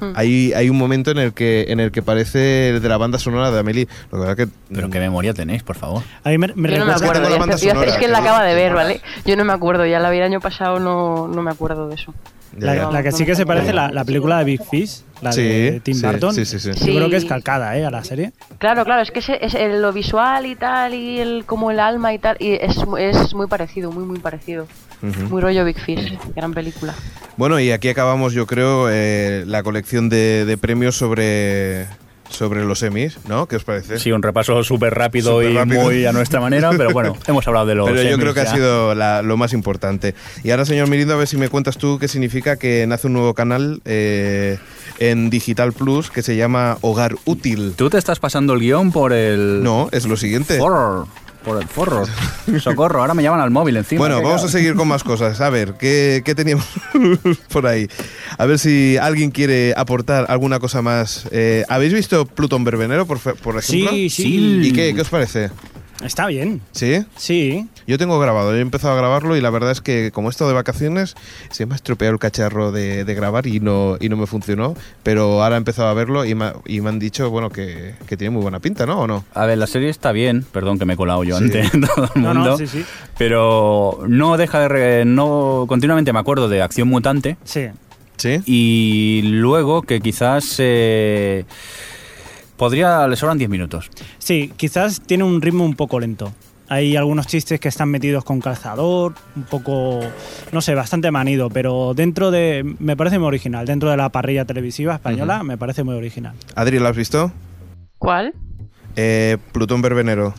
[0.00, 0.12] Hmm.
[0.14, 3.50] hay, hay un momento en el que en el que parece de la banda sonora
[3.50, 3.88] de Amélie.
[4.10, 6.02] Lo que que Pero qué memoria tenéis, por favor.
[6.24, 7.96] A mí me, me Yo no me Es que acuerdo, la ya banda sonora, es
[7.96, 9.00] que la acaba de ver, ¿vale?
[9.26, 11.96] Yo no me acuerdo, ya la vi el año pasado, no, no me acuerdo de
[11.96, 12.14] eso.
[12.58, 15.94] La, que sí que se parece la, la película de Big Fish, la de Tim
[15.94, 16.34] sí, Burton.
[16.34, 16.68] sí, sí, sí.
[16.70, 16.94] Yo Sí.
[16.96, 17.84] creo que es calcada, ¿eh?
[17.84, 18.32] A la serie.
[18.58, 21.78] Claro, claro, es que es, es el- lo visual y tal, y el, como el
[21.78, 24.66] alma y tal, y es, es muy parecido, muy, muy parecido.
[25.30, 26.92] Muy rollo Big Fish, gran película.
[27.38, 31.86] Bueno, y aquí acabamos, yo creo, eh, la colección de, de premios sobre,
[32.30, 33.46] sobre los Emmys, ¿no?
[33.46, 33.98] ¿Qué os parece?
[33.98, 35.82] Sí, un repaso súper rápido Súper y rápido.
[35.82, 38.46] muy a nuestra manera, pero bueno, hemos hablado de los Pero yo creo que ha
[38.46, 40.14] sido la- lo más importante.
[40.42, 43.12] Y ahora, señor Mirindo, a ver si me cuentas tú qué significa que nace un
[43.14, 44.58] nuevo canal eh,
[44.98, 47.74] en Digital Plus que se llama Hogar Útil.
[47.76, 49.62] Tú te estás pasando el guion por el...
[49.62, 50.58] No, es lo siguiente.
[50.58, 51.08] Forro.
[51.44, 52.04] Por el forro.
[52.60, 54.00] Socorro, ahora me llaman al móvil encima.
[54.00, 55.40] Bueno, vamos a seguir con más cosas.
[55.40, 56.66] A ver, ¿qué, qué teníamos
[57.52, 57.88] por ahí?
[58.36, 61.26] A ver si alguien quiere aportar alguna cosa más.
[61.30, 63.90] Eh, ¿Habéis visto Plutón Verbenero, por, por ejemplo?
[63.90, 64.22] Sí, sí.
[64.22, 64.60] Sí.
[64.68, 65.50] ¿Y qué, qué os parece?
[66.04, 66.60] Está bien.
[66.72, 67.04] ¿Sí?
[67.16, 67.68] Sí.
[67.86, 70.48] Yo tengo grabado, he empezado a grabarlo y la verdad es que como he estado
[70.50, 71.14] de vacaciones
[71.50, 74.74] se me ha estropeado el cacharro de, de grabar y no, y no me funcionó,
[75.02, 78.16] pero ahora he empezado a verlo y me, y me han dicho bueno que, que
[78.16, 79.00] tiene muy buena pinta, ¿no?
[79.00, 79.24] ¿O no?
[79.34, 81.44] A ver, la serie está bien, perdón que me he colado yo Sí.
[81.44, 82.84] ante todo el No, mundo, no, sí, sí.
[83.18, 84.68] pero no deja de...
[84.68, 87.66] re- no Continuamente me acuerdo de Acción Mutante Sí.
[88.16, 88.40] ¿Sí?
[88.46, 90.56] y luego que quizás...
[90.58, 91.44] eh,
[92.60, 93.08] podría...
[93.08, 93.90] Le sobran 10 minutos.
[94.18, 96.30] Sí, quizás tiene un ritmo un poco lento.
[96.68, 100.00] Hay algunos chistes que están metidos con calzador, un poco,
[100.52, 104.44] no sé, bastante manido, pero dentro de, me parece muy original, dentro de la parrilla
[104.44, 106.34] televisiva española, me parece muy original.
[106.54, 107.32] Adri, ¿lo has visto?
[107.98, 108.34] ¿Cuál?
[108.94, 110.34] Eh, Plutón Verbenero.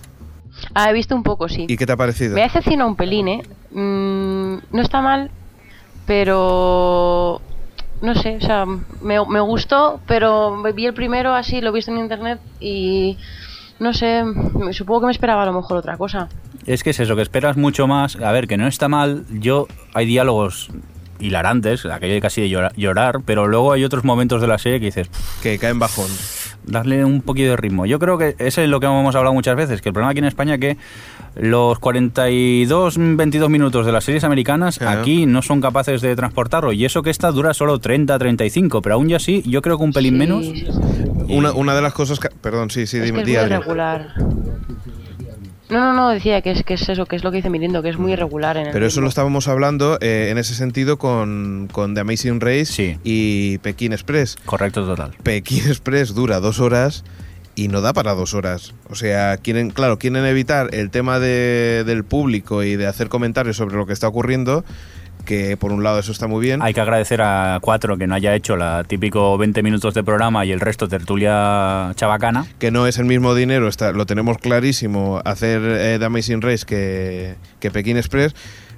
[0.75, 1.65] Ah, he visto un poco, sí.
[1.67, 2.35] ¿Y qué te ha parecido?
[2.35, 3.41] Me ha decepcionado un pelín, ¿eh?
[3.71, 5.31] Mm, no está mal,
[6.05, 7.41] pero...
[8.01, 11.73] No sé, o sea, me, me gustó, pero me vi el primero así, lo he
[11.73, 13.17] visto en internet y...
[13.79, 16.29] No sé, me- supongo que me esperaba a lo mejor otra cosa.
[16.67, 18.15] Es que es eso, que esperas mucho más.
[18.15, 19.25] A ver, que no está mal.
[19.31, 20.69] Yo, hay diálogos
[21.19, 24.79] hilarantes, aquello de casi de llora- llorar, pero luego hay otros momentos de la serie
[24.79, 26.07] que dices, "Pff, Que cae en bajón.
[26.63, 27.87] darle un poquito de ritmo.
[27.87, 30.19] Yo creo que eso es lo que hemos hablado muchas veces, que el problema aquí
[30.19, 30.77] en España es que
[31.35, 36.73] los 42, 22 minutos de las series americanas aquí no son capaces de transportarlo.
[36.73, 39.83] Y eso que esta dura solo 30, 35, pero aún ya sí, yo creo que
[39.83, 40.45] un pelín Sí, menos.
[41.29, 42.29] Una, una de las cosas que...
[42.29, 43.53] Perdón, sí, sí, Es dime, que es muy Adri.
[43.55, 44.07] irregular.
[45.69, 47.81] No, no, no, decía que es, que es eso, que es lo que dice Mirindo,
[47.81, 50.97] que es muy irregular en el Pero eso lo estábamos hablando eh, en ese sentido
[50.97, 52.97] con, con The Amazing Race Sí.
[53.05, 54.35] y Pekín Express.
[54.43, 55.11] Correcto, total.
[55.23, 57.05] Pekín Express dura dos horas
[57.55, 58.73] y no da para dos horas.
[58.89, 63.57] O sea, quieren, claro, quieren evitar el tema de- del público y de hacer comentarios
[63.57, 64.63] sobre lo que está ocurriendo,
[65.25, 66.61] que por un lado eso está muy bien.
[66.63, 70.45] Hay que agradecer a Cuatro que no haya hecho la típico 20 minutos de programa
[70.45, 72.45] y el resto tertulia chabacana.
[72.57, 76.65] que no es el mismo dinero, está, lo tenemos clarísimo, hacer eh, The Amazing Race
[76.65, 78.33] que, que Pekín Express,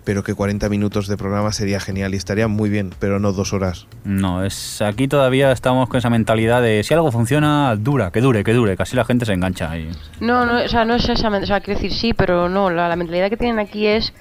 [0.06, 3.54] pero que 40 minutos de programa sería genial y estaría muy bien, pero no dos
[3.54, 3.88] horas.
[4.04, 8.44] No, es aquí todavía estamos con esa mentalidad de si algo funciona, dura, que dure,
[8.44, 9.78] que dure, casi la gente se engancha.
[9.78, 9.90] Y...
[10.20, 12.88] No, no, o sea, no es esa, o sea, quiero decir sí, pero no, la,
[12.90, 14.14] la mentalidad que tienen aquí es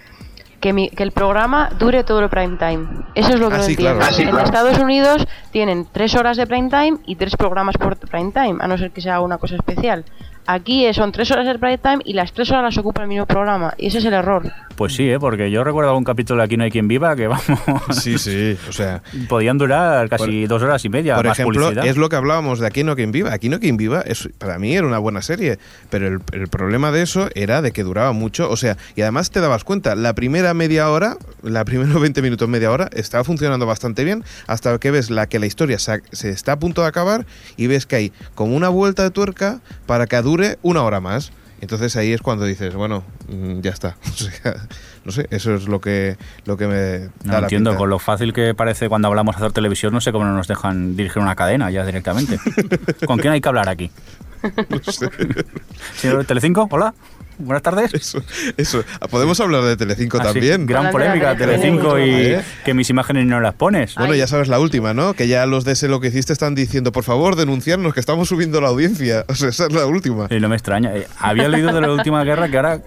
[0.60, 2.86] que, mi- que el programa dure todo el prime time.
[3.16, 3.98] Eso es lo que Ah, no sí, entiendo.
[3.98, 4.10] claro.
[4.12, 4.44] Ah, sí, en claro.
[4.44, 8.68] Estados Unidos tienen tres horas de prime time y tres programas por prime time, a
[8.68, 10.04] no ser que sea una cosa especial.
[10.46, 13.26] Aquí son tres horas de prime time y las tres horas las ocupa el mismo
[13.26, 14.50] programa, y ese es el error.
[14.76, 15.18] Pues sí, ¿eh?
[15.20, 17.44] porque yo recuerdo algún capítulo de Aquí no hay quien viva que vamos,
[17.90, 21.14] Sí, sí, o sea, podían durar casi dos horas y media.
[21.14, 21.86] por más ejemplo, publicidad.
[21.86, 23.32] es lo que hablábamos de Aquí no quien viva.
[23.32, 25.58] Aquí no quien viva, es, para mí era una buena serie,
[25.90, 29.30] pero el, el problema de eso era de que duraba mucho, o sea, y además
[29.30, 33.66] te dabas cuenta, la primera media hora, la primera 20 minutos, media hora, estaba funcionando
[33.66, 36.88] bastante bien, hasta que ves la que la historia se, se está a punto de
[36.88, 37.26] acabar
[37.56, 41.30] y ves que hay como una vuelta de tuerca para que dure una hora más.
[41.60, 43.96] Entonces ahí es cuando dices, bueno, mm, ya está.
[44.10, 44.54] O sea,
[45.04, 47.78] no sé, eso es lo que, lo que me No la entiendo, pinta.
[47.78, 50.48] con lo fácil que parece cuando hablamos de hacer televisión, no sé cómo no nos
[50.48, 52.38] dejan dirigir una cadena ya directamente.
[53.06, 53.90] ¿Con quién hay que hablar aquí?
[55.94, 56.94] Señor Telecinco, hola,
[57.38, 57.92] buenas tardes.
[57.94, 58.22] Eso,
[58.56, 58.84] eso.
[59.10, 60.66] Podemos hablar de Telecinco Ah, sí, también.
[60.66, 62.40] Gran polémica, Telecinco y ¿Eh?
[62.64, 63.94] que mis imágenes no las pones.
[63.94, 64.18] Bueno, Ay.
[64.20, 65.14] ya sabes la última, ¿no?
[65.14, 68.28] Que ya los de ese lo que hiciste están diciendo, por favor, denunciarnos que estamos
[68.28, 69.24] subiendo la audiencia.
[69.28, 70.26] O sea, esa es la última.
[70.30, 70.94] Y no me extraña.
[70.94, 72.80] Eh, Había leído de la última guerra que ahora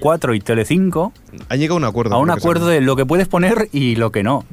[0.00, 1.12] 4 y Telecinco
[1.48, 2.14] Han llegado a un acuerdo.
[2.14, 4.44] a un acuerdo de lo que puedes poner y lo que no.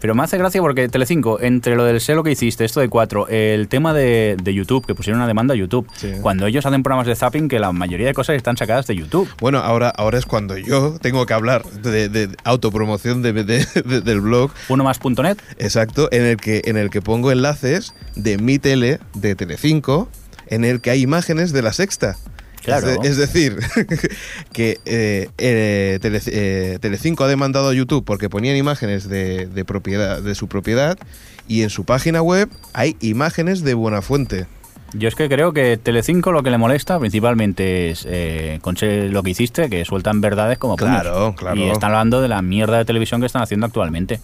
[0.00, 2.88] Pero me hace gracia porque Telecinco, entre lo del sé lo que hiciste, esto de
[2.88, 6.12] 4, el tema de, de YouTube, que pusieron una demanda a YouTube, Sí.
[6.22, 9.28] cuando ellos hacen programas de zapping, que la mayoría de cosas están sacadas de YouTube.
[9.40, 14.50] Bueno, ahora, ahora es cuando yo tengo que hablar de, de autopromoción de- del blog.
[14.68, 19.34] Uno más.net, Exacto, en el que en el que pongo enlaces de mi tele de
[19.34, 20.08] Telecinco,
[20.46, 22.16] en el que hay imágenes de la sexta.
[22.64, 22.88] Claro.
[22.90, 23.56] Es, de- es decir,
[24.52, 29.64] que eh, eh, Tele- eh, Telecinco ha demandado a YouTube porque ponían imágenes de, de
[29.64, 30.98] propiedad, de su propiedad
[31.48, 34.46] y en su página web hay imágenes de Buenafuente.
[34.92, 39.22] Yo es que creo que Telecinco lo que le molesta principalmente es eh, con lo
[39.22, 41.00] que hiciste, que sueltan verdades como puños.
[41.02, 41.56] Claro, claro.
[41.56, 44.20] Y están hablando de la mierda de televisión que están haciendo actualmente.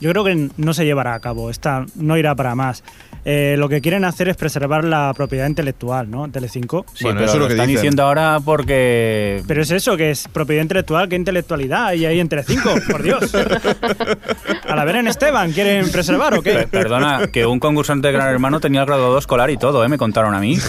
[0.00, 2.84] Yo creo que no se llevará a cabo, esta no irá para más.
[3.26, 6.30] Eh, lo que quieren hacer es preservar la propiedad intelectual, ¿no?
[6.30, 6.84] Telecinco.
[6.94, 7.80] Sí, Bueno, pero eso es lo lo que están dicen.
[7.82, 9.42] diciendo ahora porque...
[9.46, 12.70] Pero es eso, que es propiedad intelectual, ¿qué intelectualidad hay ahí en Telecinco?
[12.90, 13.34] Por Dios.
[14.68, 16.66] A la Belén Esteban, ¿quieren preservar o qué?
[16.70, 19.88] Perdona, que un concursante de Gran Hermano tenía el grado 2 escolar y todo, ¿eh?
[19.88, 20.58] Me contaron a mí.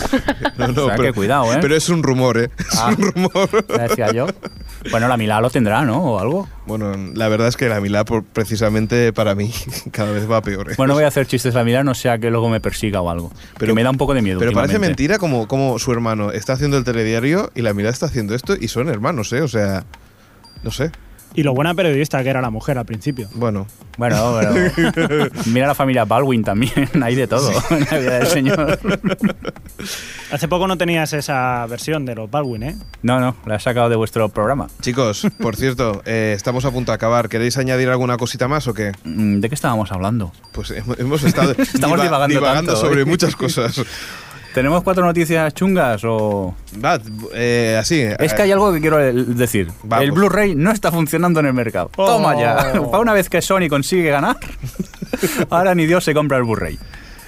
[0.57, 1.57] No, no, O sea, que cuidado, ¿eh?
[1.59, 2.49] Pero es un rumor, ¿eh?
[2.57, 2.87] Es Ah.
[2.97, 3.49] un rumor.
[3.89, 4.27] Decía yo.
[4.89, 5.97] Bueno, la Milá lo tendrá, ¿no?
[6.01, 6.47] O algo.
[6.65, 9.51] Bueno, la verdad es que la Milá, por- precisamente para mí,
[9.91, 10.71] cada vez va peor.
[10.71, 10.75] ¿eh?
[10.77, 13.09] Bueno, voy a hacer chistes de la Milá, no sea que luego me persiga o
[13.09, 13.31] algo.
[13.57, 14.39] Pero me da un poco de miedo.
[14.39, 18.05] Pero parece mentira como, como su hermano está haciendo el telediario y la Milá está
[18.07, 19.41] haciendo esto y son hermanos, ¿eh?
[19.41, 19.83] O sea,
[20.63, 20.91] no sé.
[21.35, 23.27] Y lo buena periodista que era la mujer al principio.
[23.33, 23.67] Bueno,
[23.97, 28.79] Bueno, pero mira la familia Baldwin también, hay de todo en la vida del señor.
[30.31, 32.75] Hace poco no tenías esa versión de los Baldwin, ¿eh?
[33.03, 34.67] No, no, la he sacado de vuestro programa.
[34.81, 37.29] chicos, por cierto, eh, estamos a punto de acabar.
[37.29, 38.91] ¿Queréis añadir alguna cosita más o qué?
[39.03, 40.31] Mm, ¿De qué estábamos hablando?
[40.51, 43.05] Pues hemos, hemos estado Estamos divagando tanto, sobre ¿eh?
[43.05, 43.81] muchas cosas.
[44.55, 46.55] ¿Tenemos cuatro noticias chungas o...?
[46.83, 46.97] Va,
[47.33, 47.99] eh, así.
[48.17, 49.67] Es que hay algo que quiero decir.
[49.99, 51.91] El Blu-ray no está funcionando en el mercado.
[51.97, 52.05] Oh.
[52.05, 52.55] Toma ya.
[52.89, 54.37] Para una vez que Sony consigue ganar,
[55.49, 56.79] ahora ni Dios se compra el Blu-ray.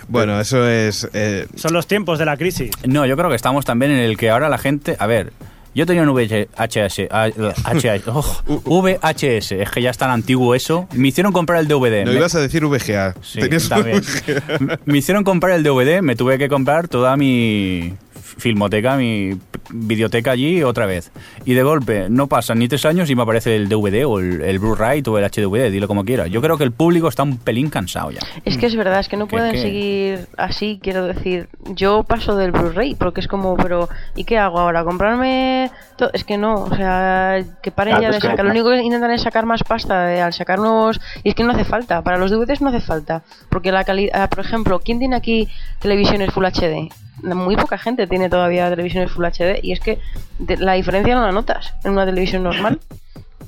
[0.08, 1.06] Bueno, eso es.
[1.12, 2.72] eh, Son los tiempos de la crisis.
[2.88, 4.96] No, yo creo que estamos también en el que ahora la gente...
[4.98, 5.34] A ver,
[5.78, 7.02] yo tenía un VHS...
[7.12, 10.88] ah, VHS, oh, VHS, es que ya es tan antiguo eso.
[10.94, 12.04] Me hicieron comprar el DVD.
[12.04, 13.14] no Me- ibas a decir VGA.
[13.22, 14.02] Sí, también.
[14.02, 14.80] VGA.
[14.86, 17.94] Me hicieron comprar el DVD, me tuve que comprar toda mi
[18.38, 19.38] filmoteca, mi
[19.70, 21.12] videoteca allí otra vez.
[21.46, 24.42] Y de golpe, no pasan ni tres años y me aparece el DVD o el,
[24.42, 26.30] el Blu-ray o el HDVD, dilo como quieras.
[26.30, 28.20] Yo creo que el público está un pelín cansado ya.
[28.46, 29.62] Es que es verdad, es que no ¿Qué- pueden qué?
[29.62, 31.50] seguir así, quiero decir.
[31.74, 34.84] Yo paso del Blu-ray, porque es como, pero ¿y qué hago ahora?
[34.84, 35.72] ¿Comprarme?
[35.98, 38.46] to- Es que no, o sea, que paren Ah, ya de sacar.
[38.46, 41.00] Lo único que intentan es sacar más pasta al sacar nuevos.
[41.24, 43.24] Y es que no hace falta, para los DVDs no hace falta.
[43.50, 45.48] Porque la calidad, por ejemplo, ¿quién tiene aquí
[45.80, 46.90] televisiones Full HD?
[47.24, 50.00] Muy poca gente tiene todavía televisiones Full HD y es que
[50.60, 52.80] la diferencia no la notas en una televisión normal.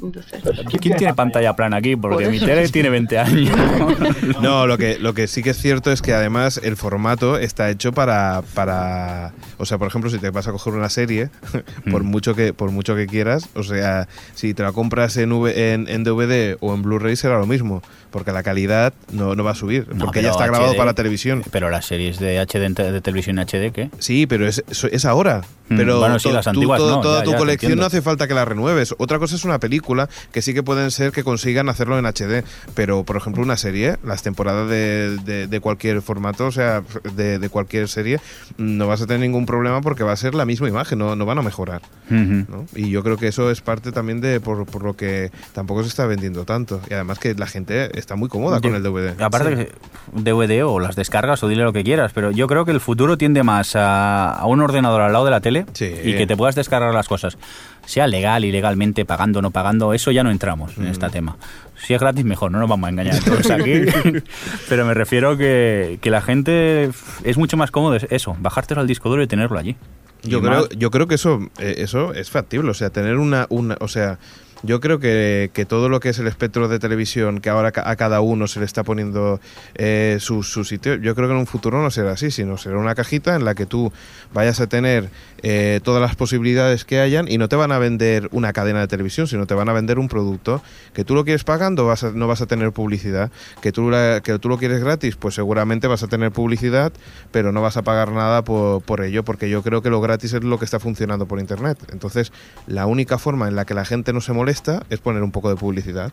[0.02, 0.42] Entonces,
[0.82, 1.96] ¿Quién tiene pantalla plana aquí?
[1.96, 3.50] Porque Por mi tele tiene 20 años.
[4.42, 7.70] No, lo que, lo que sí que es cierto es que además el formato está
[7.70, 11.30] hecho para, para o sea, por ejemplo, si te vas a coger una serie,
[11.92, 12.08] por Mm.
[12.08, 15.88] mucho que por mucho que quieras, o sea, si te la compras en, V- en,
[15.90, 17.82] en DVD o en Blu-ray será lo mismo,
[18.12, 20.78] porque la calidad no, no va a subir, No, porque ya está grabado HD.
[20.78, 21.44] para televisión.
[21.52, 23.90] Pero las series de HD de televisión HD, ¿qué?
[24.00, 25.42] Sí, pero es, es ahora.
[25.70, 27.86] Mm, Pero bueno, sí, las tú- antiguas todo- no, toda ya, tu ya, colección no
[27.86, 28.96] hace falta que la renueves.
[28.98, 29.89] Otra cosa es una película
[30.32, 32.44] que sí que pueden ser que consigan hacerlo en HD.
[32.76, 36.84] Pero, por ejemplo, una serie, las temporadas de, de- de cualquier formato, o sea,
[37.16, 38.20] de, de cualquier serie,
[38.58, 41.26] no vas a tener ningún problema porque va a ser la misma imagen, no, no
[41.26, 41.82] van a mejorar.
[42.10, 42.66] ¿no?
[42.76, 45.90] Y yo creo que eso es parte también de por, por lo que tampoco se
[45.90, 46.82] está vendiendo tanto.
[46.90, 49.22] Y además que la gente está muy cómoda con el DVD.
[49.22, 49.72] Aparte que
[50.14, 53.18] DVD o las descargas o dile lo que quieras, pero yo creo que el futuro
[53.18, 55.92] tiende más a, a un ordenador al lado de la tele Sí.
[56.04, 57.38] y que te puedas descargar las cosas.
[57.86, 60.88] Sea legal, ilegalmente, pagando o no pagando, eso ya no entramos en Mm.
[60.88, 61.38] este tema.
[61.78, 63.82] Si es gratis, mejor, no nos vamos a engañar todos aquí.
[64.70, 66.90] pero me refiero que, que la gente
[67.24, 69.76] es mucho más cómodo eso, bajártelo al disco duro y tenerlo allí.
[70.24, 73.48] Yo creo, más- yo creo que eso, eh, eso es factible, o sea, tener una,
[73.50, 74.20] una o sea,
[74.62, 77.96] yo creo que, que todo lo que es el espectro de televisión, que ahora a
[77.96, 79.40] cada uno se le está poniendo
[79.76, 82.78] eh, su, su sitio, yo creo que en un futuro no será así, sino será
[82.78, 83.94] una cajita en la que tú
[84.34, 85.10] vayas a tener
[85.44, 88.88] eh, todas las posibilidades que hayan y no te van a vender una cadena de
[88.88, 90.62] televisión, sino te van a vender un producto
[90.94, 93.32] que tú lo quieres pagando, vas a- no vas a tener publicidad,
[93.62, 96.92] que tú, la- que tú lo quieres gratis, pues seguramente vas a tener publicidad,
[97.32, 100.34] pero no vas a pagar nada por, por ello, porque yo creo que lo gratis
[100.34, 101.78] es lo que está funcionando por Internet.
[101.92, 102.32] Entonces,
[102.68, 105.50] la única forma en la que la gente no se molesta es poner un poco
[105.50, 106.12] de publicidad.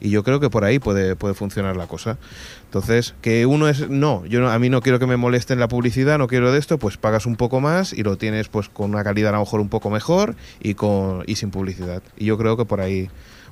[0.00, 2.18] Y yo creo que por ahí puede, puede funcionar la cosa.
[2.64, 5.68] Entonces, que uno es, no, yo no, a mí no quiero que me molesten la
[5.68, 8.90] publicidad, no quiero de esto, pues pagas un poco más y lo tienes pues con
[8.90, 12.02] una calidad a lo mejor un poco mejor y, con, y sin publicidad.
[12.16, 13.10] Y yo creo que por ahí,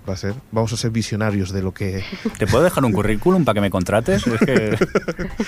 [0.09, 0.35] Va a ser.
[0.51, 2.03] Vamos a ser visionarios de lo que.
[2.39, 4.27] ¿Te puedo dejar un currículum para que me contrates?
[4.27, 4.77] Es que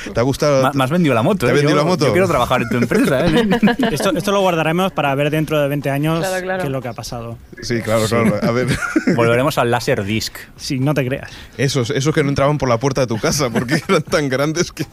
[0.15, 0.71] ¿Te ha gustado?
[0.75, 1.47] me has vendido la moto.
[1.47, 1.55] ¿Te ha ¿eh?
[1.55, 2.07] vendido Yo- la moto?
[2.07, 3.27] Yo quiero trabajar en tu empresa.
[3.27, 3.49] ¿eh?
[3.91, 6.61] Esto, esto lo guardaremos para ver dentro de 20 años Claro, claro.
[6.61, 7.37] qué es lo que ha pasado.
[7.63, 8.37] Sí, claro, claro.
[8.43, 8.69] A ver.
[9.17, 10.35] Volveremos al láser disc.
[10.57, 11.31] Sí, no te creas.
[11.59, 14.71] Esos, esos que no entraban por la puerta de tu casa porque eran tan grandes
[14.73, 14.87] que.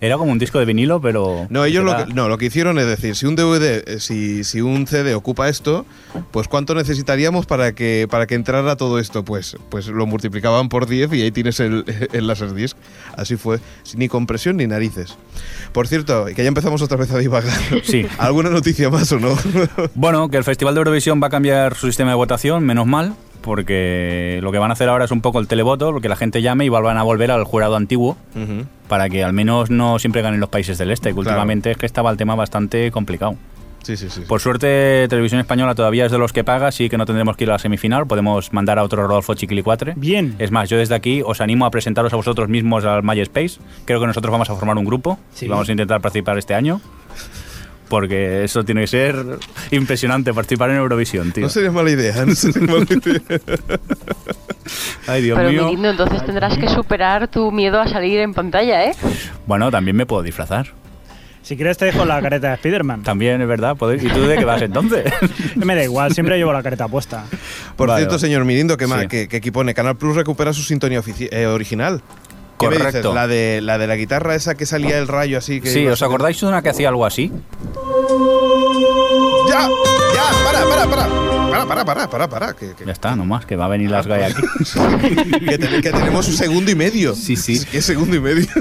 [0.00, 1.46] Era como un disco de vinilo, pero.
[1.50, 4.42] No, ellos lo que, no, lo que hicieron es decir, si un DVD, eh, si,
[4.44, 5.86] si un CD ocupa esto,
[6.32, 9.24] pues ¿cuánto necesitaríamos para que, para que entrara todo esto?
[9.24, 12.76] Pues, pues lo multiplicaban por 10 y ahí tienes el, el Laserdisc.
[13.16, 13.58] Así fue,
[13.96, 15.16] ni compresión ni narices.
[15.72, 17.52] Por cierto, que ya empezamos otra vez a divagar.
[17.84, 18.06] Sí.
[18.18, 19.34] ¿Alguna noticia más o no?
[19.94, 23.14] Bueno, que el Festival de Eurovisión va a cambiar su sistema de votación, menos mal,
[23.42, 26.42] porque lo que van a hacer ahora es un poco el televoto, porque la gente
[26.42, 28.16] llame y van a volver al jurado antiguo,
[28.88, 31.30] para que al menos no siempre ganen los países del este, que Claro.
[31.30, 33.36] últimamente es que estaba el tema bastante complicado.
[33.82, 34.20] Sí, sí, sí.
[34.20, 34.26] sí.
[34.28, 37.44] Por suerte, Televisión Española todavía es de los que paga, así que no tendremos que
[37.44, 39.94] ir a la semifinal, podemos mandar a otro Rodolfo Chiquilicuatre.
[39.96, 40.34] Bien.
[40.38, 43.58] Es más, yo desde aquí os animo a presentaros a vosotros mismos al MySpace.
[43.84, 45.46] Creo que nosotros vamos a formar un grupo Sí.
[45.46, 46.80] y vamos a intentar participar este año.
[47.88, 49.16] Porque eso tiene que ser
[49.70, 51.42] impresionante, participar en Eurovisión, tío.
[51.42, 52.24] No sería mala idea.
[52.24, 53.40] No sería mala idea.
[55.06, 55.90] Ay, Dios Pero mío.
[55.90, 58.92] Entonces tendrás que superar tu miedo a salir en pantalla, ¿eh?
[59.46, 60.68] Bueno, también me puedo disfrazar.
[61.42, 63.02] Si quieres te dejo la careta de Spiderman.
[63.02, 63.76] También es verdad.
[63.76, 65.12] puedo- ¿Y tú de qué vas entonces?
[65.56, 67.24] Me da igual, siempre llevo la careta puesta.
[67.76, 68.20] Por Vale, cierto, vale.
[68.20, 69.08] señor Mirindo, ¿qué, más, Sí.
[69.08, 72.00] que, que aquí pone Canal Plus recupera su sintonía eh, original.
[72.58, 72.98] ¿Qué me Correcto.
[72.98, 73.14] dices?
[73.14, 75.60] La de, la de la guitarra esa que salía el rayo así.
[75.60, 77.32] Que sí, ¿os acordáis de una que hacía algo así?
[79.48, 79.68] ¡Ya!
[80.14, 80.44] ¡Ya!
[80.44, 81.08] ¡Para, para, para!
[81.50, 82.52] Para, para, para, para, para.
[82.54, 84.42] Que, que- Ya está, nomás, que va a venir las GAE aquí.
[85.48, 87.14] que te- que tenemos un segundo y medio.
[87.16, 87.60] Sí, sí.
[87.70, 88.46] ¿Qué segundo y medio?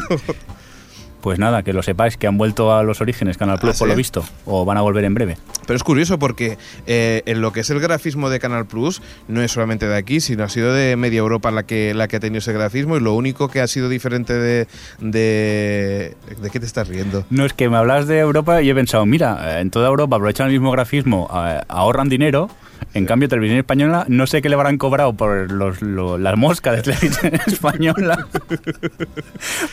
[1.22, 3.88] Pues nada, que lo sepáis, que han vuelto a los orígenes Canal Plus, ¿Ah, por
[3.88, 3.92] sí?
[3.92, 4.24] lo visto.
[4.46, 5.38] O van a volver en breve.
[5.68, 6.58] Pero es curioso porque
[6.88, 10.20] eh, en lo que es el grafismo de Canal Plus no es solamente de aquí,
[10.20, 13.00] sino ha sido de media Europa la que, la que ha tenido ese grafismo y
[13.00, 14.68] lo único que ha sido diferente de...
[15.00, 17.26] ¿De, ¿de qué te estás riendo?
[17.30, 20.16] No, es que me hablas de Europa y he pensado, mira, eh, en toda Europa
[20.16, 22.50] aprovechan el mismo grafismo, eh, ahorran dinero.
[22.94, 26.76] En cambio, Televisión Española, no sé qué le habrán cobrado por los, lo- las moscas
[26.78, 28.28] de Televisión Española.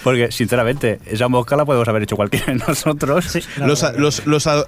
[0.04, 3.24] Porque, sinceramente, esa mosca la podemos haber hecho cualquiera de nosotros.
[3.24, 4.66] Sí, Los, los, los, al-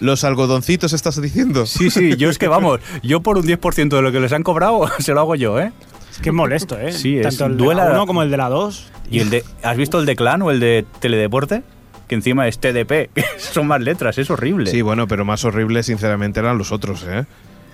[0.00, 1.66] los algodoncitos estás diciendo.
[1.66, 4.42] Sí, sí, yo es que vamos, yo por un 10% de lo que les han
[4.42, 5.72] cobrado, se lo hago yo, ¿eh?
[6.10, 6.92] Es que es molesto, ¿eh?
[6.92, 8.92] Sí, es- Tanto el de duela- la 1 como el de la 2.
[9.10, 11.62] Y el de, ¿has visto el de Clan o el de Teledeporte?
[12.08, 14.70] Que encima es TDP, que son más letras, es horrible.
[14.70, 17.24] Sí, bueno, pero más horrible sinceramente eran los otros, ¿eh?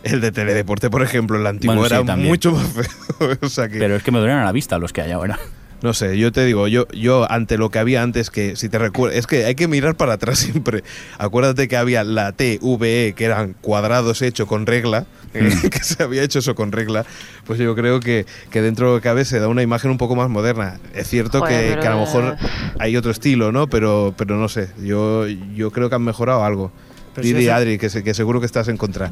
[0.03, 2.29] El de Teledeporte, por ejemplo, el antiguo Bueno, sí, era también.
[2.29, 3.37] mucho más feo.
[3.41, 5.39] o sea que, Pero es que me duelen a la vista los que hay ahora.
[5.83, 8.79] No sé, yo te digo, yo, yo ante lo que había antes, que si te
[8.79, 10.85] recuerdas, es que hay que mirar para atrás siempre.
[11.19, 15.69] Acuérdate que había la TVE, que eran cuadrados hechos con regla, eh, Mm.
[15.71, 17.05] que se había hecho eso con regla.
[17.47, 19.99] Pues yo creo que, que dentro de lo que cabe se da una imagen un
[19.99, 20.79] poco más moderna.
[20.95, 22.37] Es cierto Joder, que, pero- que a lo mejor
[22.79, 23.67] hay otro estilo, ¿no?
[23.67, 26.71] Pero, pero no sé, yo, yo creo que han mejorado algo.
[27.15, 29.11] Pero si Didi, Adri, que, se- que seguro que estás en contra.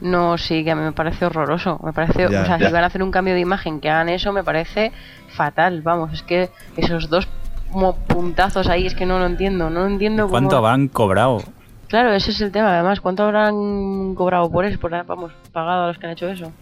[0.00, 1.80] No, sí, que a mí me parece horroroso.
[1.82, 2.66] Me parece, Ya, o sea, ya.
[2.66, 4.92] si van a hacer un cambio de imagen que hagan eso, me parece
[5.28, 5.80] fatal.
[5.82, 7.26] Vamos, es que esos dos
[7.72, 9.70] como puntazos ahí, es que no lo entiendo.
[9.70, 11.42] No entiendo cómo- ¿Cuánto habrán cobrado?
[11.88, 12.74] Claro, ese es el tema.
[12.74, 14.78] Además, ¿cuánto habrán cobrado por eso?
[14.78, 16.52] Por, vamos, pagado a los que han hecho eso.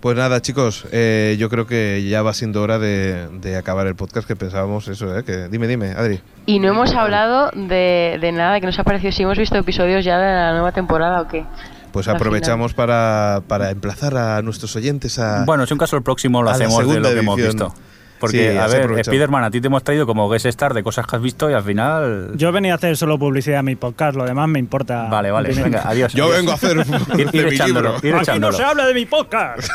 [0.00, 3.96] Pues nada, chicos, eh, yo creo que ya va siendo hora de, de acabar el
[3.96, 5.24] podcast que pensábamos eso, ¿eh?
[5.24, 6.20] Que, dime, dime, Adri.
[6.46, 9.10] Y no hemos hablado de, de nada que nos ha parecido.
[9.10, 11.44] Si hemos visto episodios ya de la nueva temporada o qué.
[11.92, 15.44] Pues aprovechamos para, para emplazar a nuestros oyentes a...
[15.44, 17.74] Bueno, si un caso el próximo lo hacemos de lo que hemos visto.
[18.20, 19.04] Porque, Sí, a ver.
[19.04, 21.52] Spiderman, a ti te hemos traído como guest star de cosas que has visto y
[21.52, 22.32] al final...
[22.34, 25.04] Yo venía a hacer solo publicidad a mi podcast, lo demás me importa.
[25.04, 26.12] Vale, vale, venga, adiós.
[26.14, 26.36] Yo adiós.
[26.38, 26.78] vengo a hacer
[27.16, 28.08] Ir, de ir mi echándolo, libro.
[28.08, 29.68] ir Aquí no se habla de mi podcast.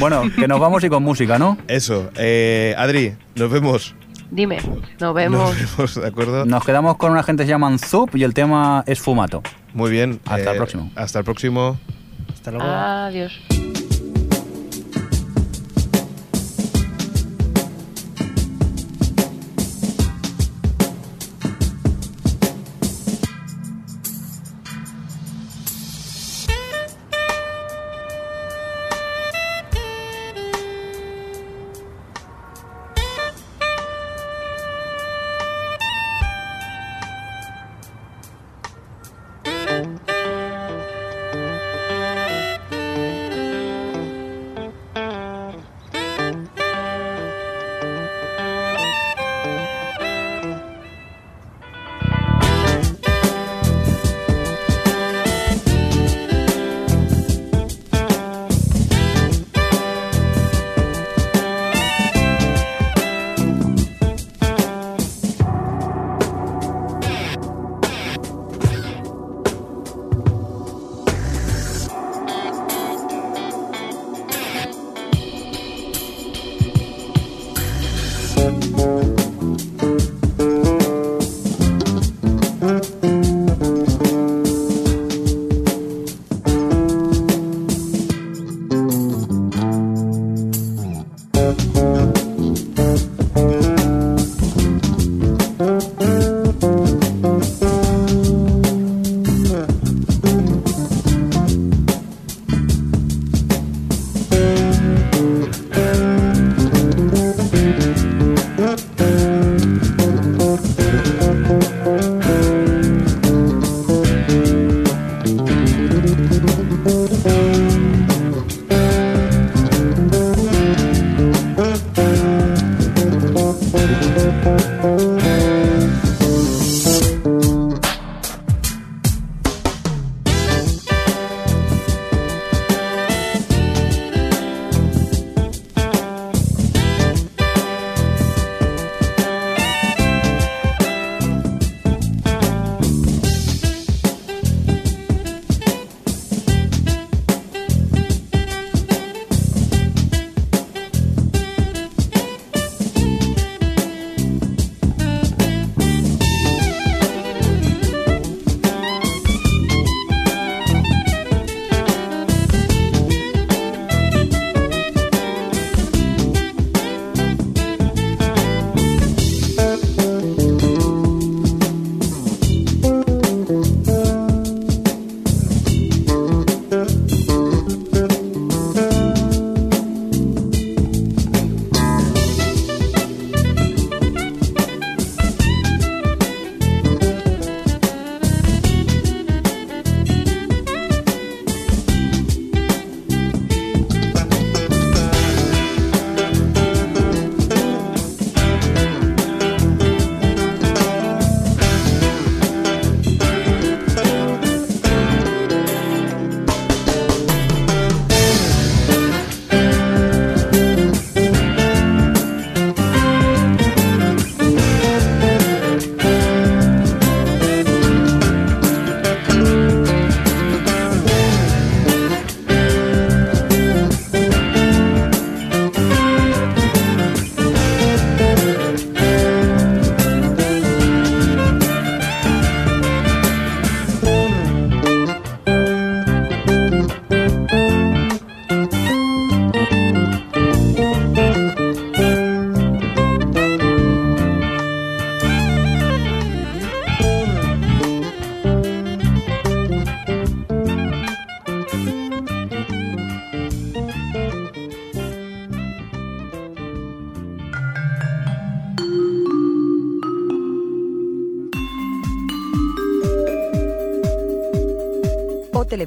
[0.00, 1.58] Bueno, que nos vamos y con música, ¿no?
[1.66, 3.94] Eso, eh, Adri, nos vemos.
[4.30, 4.58] Dime,
[5.00, 5.56] nos vemos.
[5.56, 6.44] Nos vemos, ¿de acuerdo?
[6.44, 9.42] Nos quedamos con una gente que se llaman Zup y el tema es Fumato.
[9.74, 10.12] Muy bien.
[10.14, 10.90] eh, Hasta el próximo.
[10.96, 11.78] Hasta el próximo.
[12.32, 12.66] Hasta luego.
[12.66, 13.32] Adiós.